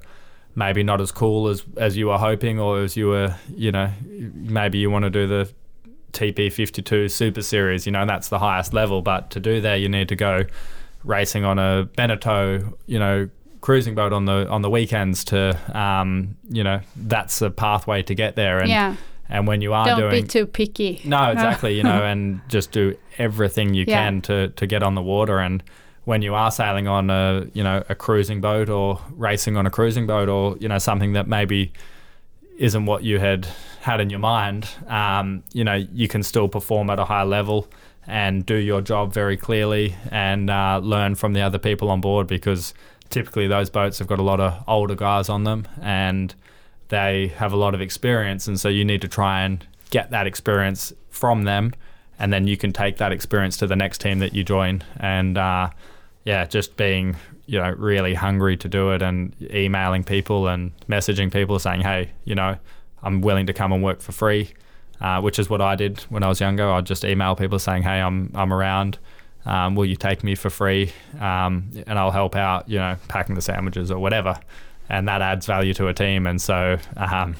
[0.55, 3.89] maybe not as cool as as you were hoping or as you were you know
[4.05, 5.51] maybe you want to do the
[6.12, 10.09] TP52 Super Series you know that's the highest level but to do that you need
[10.09, 10.43] to go
[11.03, 13.30] racing on a Beneteau you know
[13.62, 18.16] cruising boat on the on the weekends to um, you know that's a pathway to
[18.16, 18.95] get there and yeah.
[19.30, 19.99] and when you are doing.
[19.99, 21.01] Don't doing be too picky.
[21.05, 21.78] no, exactly.
[21.78, 24.03] you know, and just do everything you Yeah.
[24.03, 25.39] can to, to get on the water.
[25.39, 25.64] And
[26.05, 29.70] when you are sailing on a you know a cruising boat or racing on a
[29.70, 31.72] cruising boat or you know something that maybe
[32.62, 33.47] isn't what you had
[33.82, 37.68] had in your mind, um, you know, you can still perform at a high level
[38.05, 42.28] and do your job very clearly and uh, learn from the other people on board
[42.28, 42.76] because
[43.09, 46.36] typically those boats have got a lot of older guys on them and
[46.89, 48.47] they have a lot of experience.
[48.47, 51.74] And so you need to try and get that experience from them
[52.20, 54.84] and then you can take that experience to the next team that you join.
[54.97, 55.72] And uh,
[56.24, 57.15] yeah just being
[57.45, 62.11] you know really hungry to do it and emailing people and messaging people saying hey
[62.24, 62.55] you know
[63.03, 64.51] i'm willing to come and work for free
[64.99, 66.69] uh, which is what i did when i was younger.
[66.69, 68.99] I'd just email people saying hey i'm, I'm around.
[69.43, 70.93] Um, will you take me for free?
[71.19, 74.39] Um, and i'll help out you know packing the sandwiches or whatever.
[74.89, 76.28] And that adds value to a team.
[76.28, 77.36] And so um,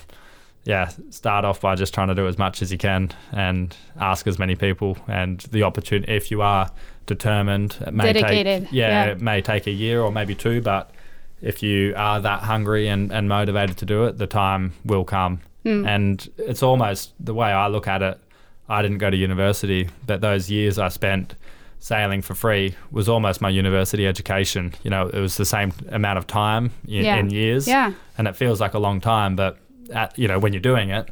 [0.63, 4.27] yeah start off by just trying to do as much as you can and ask
[4.27, 6.69] as many people and the opportunity if you are
[7.06, 9.12] determined it may Dedicated, take yeah, yeah.
[9.12, 10.91] it may take a year or maybe two but
[11.41, 15.41] if you are that hungry and, and motivated to do it the time will come
[15.64, 15.88] Mm.
[15.88, 18.20] and it's almost the way i look at it
[18.68, 21.36] i didn't go to university but those years i spent
[21.78, 26.18] sailing for free was almost my university education you know it was the same amount
[26.18, 27.18] of time in, Yeah.
[27.18, 27.93] in years Yeah.
[28.18, 29.60] and it feels like a long time but
[29.93, 31.10] at, you know when you're doing it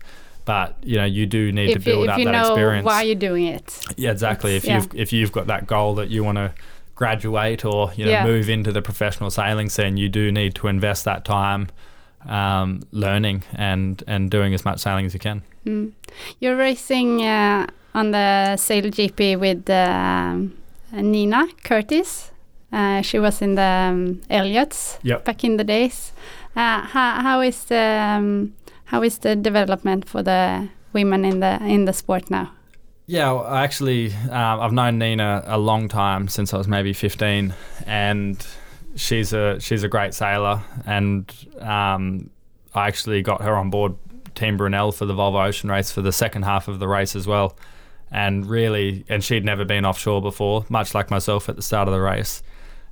[0.54, 2.48] but you know you do need to If you, build if up you that know
[2.54, 3.68] experience why you're doing it.
[4.04, 6.48] yeah exactly if It's- you've if you've got that goal that you want to
[7.02, 8.26] graduate or you know Yeah.
[8.34, 11.62] move into the professional sailing scene you do need to invest that time
[12.38, 15.92] um, learning and and doing as much sailing as you can Mm.
[16.42, 20.54] You're racing uh, on the Sail GP with um,
[20.94, 22.32] Nina Curtis.
[22.72, 25.26] Uh, she was in the um, Elliotts Yep.
[25.26, 26.14] back in the days.
[26.56, 27.86] Uh, how, how is the
[28.16, 28.54] um,
[28.90, 32.52] how is the development for the women in the in the sport now?
[33.06, 36.94] Yeah, well, I actually, um, I've known Nina a long time since I was maybe
[36.94, 37.54] 15,
[37.86, 38.48] and
[38.96, 42.32] she's a she's a great sailor, and um,
[42.74, 43.96] I actually got her on board
[44.34, 47.28] Team Brunel for the Volvo Ocean Race for the second half of the race as
[47.28, 47.56] well.
[48.12, 51.94] And really, and she'd never been offshore before, much like myself at the start of
[51.94, 52.42] the race.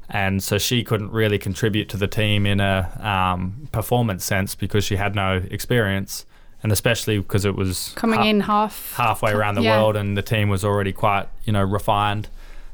[0.09, 4.83] And so she couldn't really contribute to the team in a um, performance sense because
[4.85, 6.25] she had no experience.
[6.63, 9.77] And especially because it was coming ha- in half halfway around the yeah.
[9.77, 12.29] world, and the team was already quite, you know, refined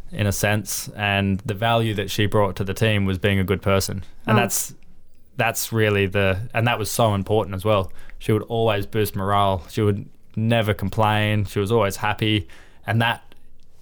[0.09, 0.87] in a sense.
[0.95, 4.37] And the value that she brought to the team was being a good person, and
[4.37, 4.41] oh.
[4.41, 4.73] that's
[5.35, 7.91] that's really the and that was so important as well.
[8.19, 9.65] She would always boost morale.
[9.69, 10.07] She would
[10.37, 11.43] never complain.
[11.45, 12.47] She was always happy,
[12.87, 13.32] and that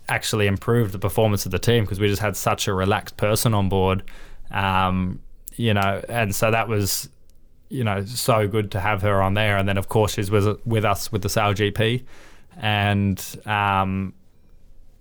[0.10, 3.54] actually improved the performance of the team because we just had such a relaxed person
[3.54, 4.04] on board.
[4.52, 5.22] Um,
[5.56, 7.10] you know, and so that was
[7.70, 9.58] you know so good to have her on there.
[9.58, 12.04] And then of course she's with with us with the Sail GP,
[12.58, 14.14] and um,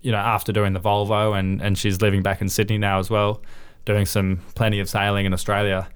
[0.01, 3.09] you know after doing the Volvo and and she's living back in Sydney now as
[3.09, 3.41] well,
[3.85, 5.87] doing some plenty of sailing in Australia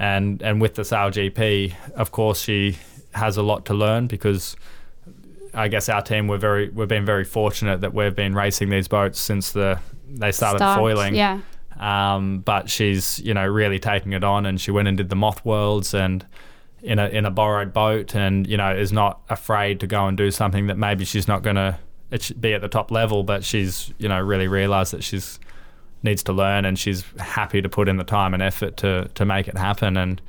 [0.00, 2.78] and and with the Sail GP, of course, she
[3.12, 4.56] has a lot to learn because
[5.54, 8.88] I guess our team we're very we've been very fortunate that we've been racing these
[8.88, 11.14] boats since the they started Start, foiling.
[11.14, 11.40] Yeah.
[11.78, 15.16] Um, but she's you know really taking it on, and she went and did the
[15.16, 16.26] Moth Worlds and
[16.82, 20.16] in a in a borrowed boat, and you know is not afraid to go and
[20.16, 21.78] do something that maybe she's not going to
[22.38, 25.38] be at the top level, but she's you know really realised that she's
[26.02, 29.24] needs to learn, and she's happy to put in the time and effort to to
[29.24, 29.96] make it happen.
[29.96, 30.20] And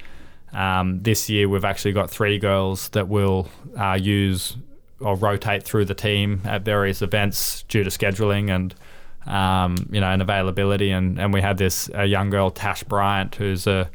[0.54, 4.58] um, this year, we've actually got three girls that will uh, use
[5.02, 8.76] or rotate through the team at various events due to scheduling and
[9.26, 10.92] um, you know and availability.
[10.92, 13.90] And and we had this a young girl, Tash Bryant, who's a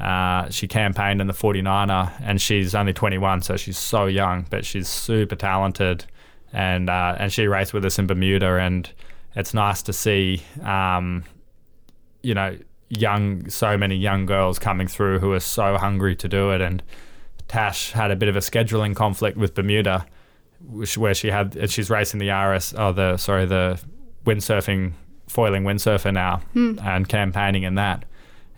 [0.00, 4.64] uh, she campaigned in the 49er and she's only 21, so she's so young, but
[4.64, 6.06] she's super talented.
[6.52, 8.90] And uh, and she raced with us in Bermuda and
[9.36, 11.24] it's nice to see, um,
[12.22, 12.56] you know,
[12.88, 16.60] young, so many young girls coming through who are so hungry to do it.
[16.60, 16.82] And
[17.46, 20.06] Tash had a bit of a scheduling conflict with Bermuda,
[20.66, 23.80] which, where she had she's racing the RS, oh the sorry the
[24.24, 24.92] windsurfing
[25.28, 26.78] foiling windsurfer now hmm.
[26.82, 28.04] and campaigning in that.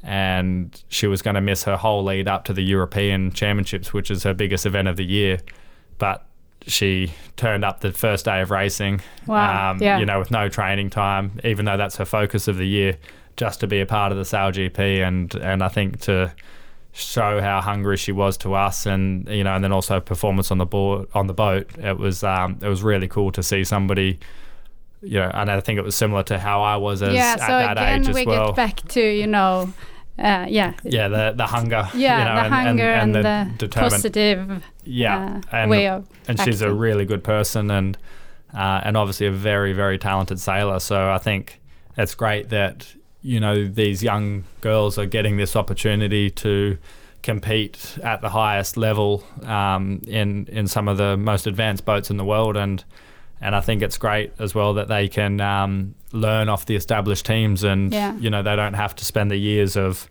[0.03, 4.11] And she was going to miss her whole lead up to the European Championships, which
[4.11, 5.39] is her biggest event of the year.
[5.99, 6.27] But
[6.67, 9.01] she turned up the first day of racing.
[9.27, 9.71] Wow.
[9.71, 9.99] Um, yeah.
[9.99, 12.99] You know, with no training time, even though that's her focus of the year,
[13.37, 16.33] just to be a part of the Sail GP and and I think to
[16.93, 20.59] show how hungry she was to us and you know and then also performance on
[20.59, 24.19] the board on the boat it was um, it was really cool to see somebody
[25.01, 27.41] you know and I think it was similar to how I was as yeah, at
[27.41, 28.49] so that again, age as we well.
[28.49, 29.73] get back to you know
[30.19, 30.75] uh, yeah.
[30.85, 31.89] Yeah, the the hunger.
[31.95, 34.63] Yeah, you know, the and, hunger and, and, and the, the positive.
[34.85, 36.07] Yeah, uh, and, way of.
[36.29, 36.53] And acting.
[36.53, 37.97] she's a really good person and
[38.55, 40.81] uh, and obviously a very very talented sailor.
[40.81, 41.61] So I think
[41.97, 46.79] it's great that you know these young girls are getting this opportunity to
[47.23, 52.17] compete at the highest level um, in in some of the most advanced boats in
[52.17, 52.85] the world and
[53.43, 57.27] and I think it's great as well that they can um, learn off the established
[57.27, 58.17] teams, and yeah.
[58.17, 60.09] you know they don't have to spend the years of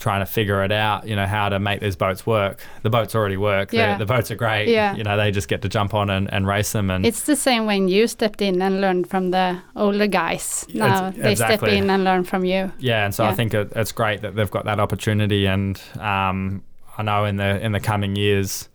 [0.00, 1.06] trying to figure it out.
[1.06, 2.60] You know how to make these boats work.
[2.82, 3.72] The boats already work.
[3.72, 3.92] Yeah.
[3.92, 4.68] The, the boats are great.
[4.68, 4.96] Yeah.
[4.96, 6.90] You know they just get to jump on and, and race them.
[6.90, 10.66] And it's the same when you stepped in and learned from the older guys.
[10.74, 11.68] Now they exactly.
[11.68, 12.72] step in and learn from you.
[12.78, 13.30] Yeah, and so Yeah.
[13.30, 16.62] I think it, it's great that they've got that opportunity, and um,
[16.96, 18.69] I know in the in the coming years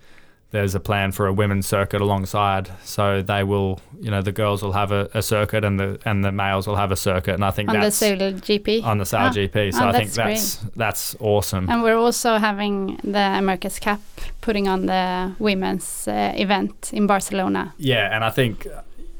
[0.55, 2.71] there's a plan for a women's circuit alongside.
[2.83, 6.23] So they will, you know, the girls will have a, a circuit and the and
[6.23, 8.83] the males will have a circuit, and I think on the that's Sailor GP.
[8.83, 9.73] on the Sail Ah, GP.
[9.73, 11.69] So ah, I think that's that's that's awesome.
[11.69, 13.99] And we're also having the America's Cup
[14.41, 17.73] putting on the women's uh, event in Barcelona.
[17.77, 18.65] Yeah, and I think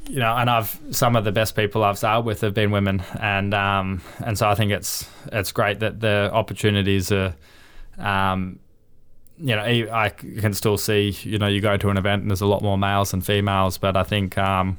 [0.08, 3.04] you know, and I've some of the best people I've sailed with have been women,
[3.20, 7.34] and um, and so I think it's it's great that the opportunities are.
[7.98, 8.60] Um,
[9.38, 12.42] you know, I can still see, you know, you go to an event and there's
[12.42, 14.78] a lot more males than females, but I think um,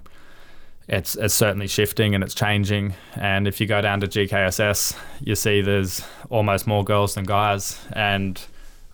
[0.88, 2.94] it's it's certainly shifting and it's changing.
[3.16, 7.80] And if you go down to GKSS, you see there's almost more girls than guys,
[7.92, 8.40] and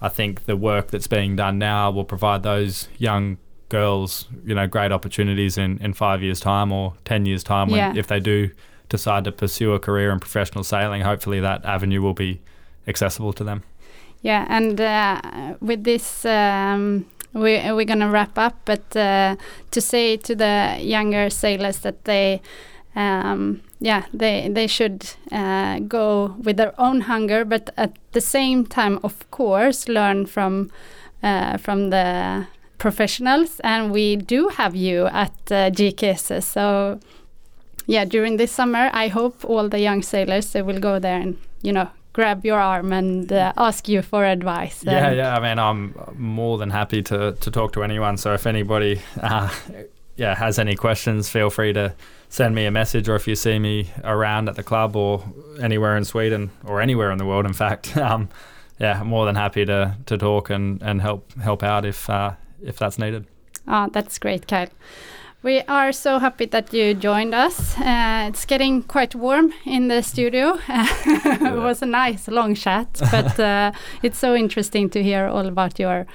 [0.01, 3.39] I think the work that's being done now will provide those young
[3.69, 7.79] girls, you know, great opportunities in, in five years' time or ten years' time when
[7.79, 7.93] Yeah.
[7.97, 8.51] if they do
[8.89, 11.03] decide to pursue a career in professional sailing.
[11.03, 12.41] Hopefully, that avenue will be
[12.89, 13.63] accessible to them.
[14.23, 15.21] Yeah, and uh,
[15.61, 18.55] with this, um, we we're gonna wrap up.
[18.65, 19.37] But uh,
[19.71, 22.41] to say to the younger sailors that they,
[22.95, 28.65] um, yeah, they they should uh, go with their own hunger, but at the same
[28.65, 30.71] time, of course, learn from
[31.23, 32.47] uh, from the
[32.79, 33.61] professionals.
[33.65, 37.01] And we do have you at uh, GKS, so
[37.87, 41.37] yeah, during this summer, I hope all the young sailors they will go there and
[41.63, 44.85] you know grab your arm and uh, ask you for advice.
[44.85, 45.37] Yeah, yeah.
[45.37, 48.17] I mean, I'm more than happy to, to talk to anyone.
[48.17, 49.53] So if anybody, uh,
[50.17, 51.95] yeah, has any questions, feel free to
[52.29, 55.25] send me a message, or if you see me around at the club or
[55.61, 58.29] anywhere in Sweden or anywhere in the world, in fact, um,
[58.79, 62.33] yeah, I'm more than happy to, to talk and, and help help out if uh,
[62.63, 63.27] if that's needed.
[63.69, 64.69] Ah, that's great, Kyle.
[65.43, 67.77] We are so happy that you joined us.
[67.77, 70.57] Uh, it's getting quite warm in the studio.
[70.69, 73.73] it was a nice long chat, but uh,
[74.05, 76.07] it's so interesting to hear all about your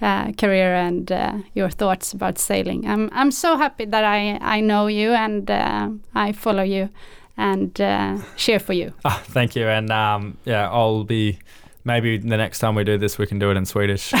[0.00, 2.86] uh, career and uh, your thoughts about sailing.
[2.86, 6.88] I'm I'm so happy that I I know you and uh, I follow you
[7.36, 8.94] and uh, cheer for you.
[9.04, 11.38] Ah, thank you, and um, yeah, I'll be.
[11.82, 14.12] Maybe the next time we do this, we can do it in Swedish.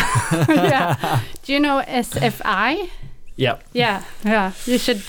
[0.48, 1.20] yeah.
[1.42, 2.88] Do you know SFI?
[3.40, 3.62] Yep.
[3.72, 4.52] Yeah, yeah.
[4.66, 5.02] You should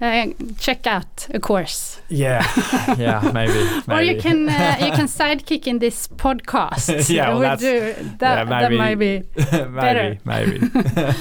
[0.00, 0.26] uh,
[0.58, 2.00] check out a course.
[2.08, 2.42] Yeah.
[2.98, 3.30] Yeah.
[3.34, 3.52] Maybe.
[3.86, 3.92] maybe.
[3.92, 7.08] Or you can uh, you can sidekick in this podcast.
[7.16, 8.76] Yeah, well, We that's- do, that, that maybe.
[8.76, 9.22] might be.
[9.34, 10.18] better.
[10.24, 10.58] maybe.
[10.60, 10.70] Maybe.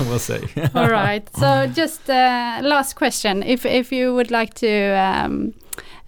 [0.10, 0.40] we'll see.
[0.76, 1.28] All right.
[1.36, 5.54] So just uh, last question: If if you would like to um,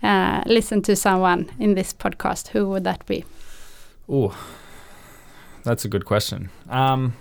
[0.04, 3.24] uh, listen to someone in this podcast, who would that be?
[4.08, 4.34] Oh,
[5.64, 6.50] that's a good question.
[6.70, 7.14] Um,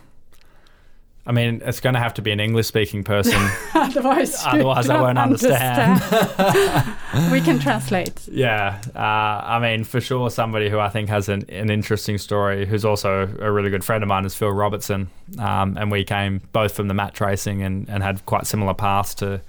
[1.28, 3.38] I mean, it's going to have to be an English-speaking person.
[3.74, 6.02] Otherwise, Otherwise I won't understand.
[6.02, 7.32] understand.
[7.32, 8.26] we can translate.
[8.28, 8.80] yeah.
[8.96, 12.82] Uh, I mean, for sure, somebody who I think has an, an interesting story, who's
[12.82, 15.10] also a really good friend of mine, is Phil Robertson.
[15.38, 19.14] Um, and we came both from the match racing and, and had quite similar paths
[19.16, 19.42] to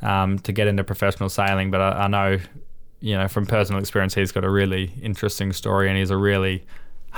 [0.00, 1.70] um, to get into professional sailing.
[1.70, 2.38] But I, I know,
[3.00, 6.64] you know, from personal experience, he's got a really interesting story, and he's a really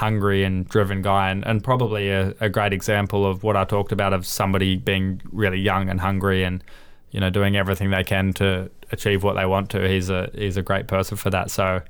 [0.01, 3.93] hungry and driven guy, and, and probably a, a great example of what I talked
[3.93, 6.65] about of somebody being really young and hungry, and
[7.11, 9.89] you know, doing everything they can to achieve what they want to.
[9.89, 11.51] He's a he's a great person for that.
[11.51, 11.83] So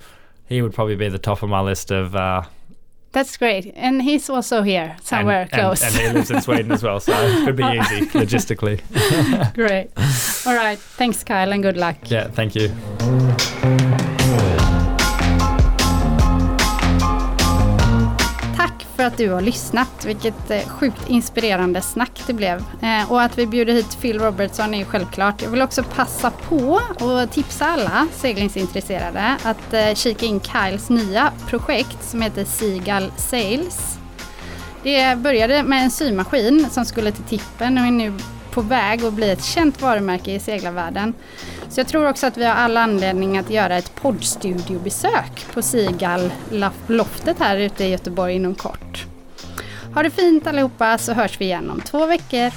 [0.47, 2.17] he would probably be the top of my list of.
[2.17, 2.43] Uh,
[3.13, 5.83] That's great, and he's also here somewhere and, close.
[5.83, 8.81] And, and he lives in Sweden as well, so it could be easy logistically.
[9.55, 9.91] Great.
[10.47, 10.79] All right.
[10.79, 11.97] Thanks, Kyle, and good luck.
[12.11, 12.69] Yeah, thank you.
[19.01, 20.05] För att du har lyssnat.
[20.07, 22.65] Vilket eh, sjukt inspirerande snack det blev.
[22.83, 25.43] Eh, och att vi bjuder hit Phil Robertson är ju självklart.
[25.43, 31.33] Jag vill också passa på och tipsa alla seglingsintresserade att eh, kika in Kyles nya
[31.49, 33.99] projekt som heter Seagull Sails.
[34.83, 38.13] Det började med en symaskin som skulle till tippen och är nu
[38.51, 41.15] på väg att bli ett känt varumärke i seglarvärlden.
[41.71, 46.31] Så jag tror också att vi har alla anledning att göra ett poddstudiobesök på Seagull
[46.87, 49.07] loftet här ute i Göteborg inom kort.
[49.95, 52.51] Ha det fint allihopa så hörs vi igen om två veckor.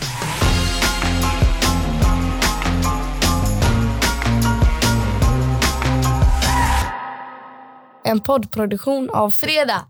[8.06, 9.86] En poddproduktion av Fredag.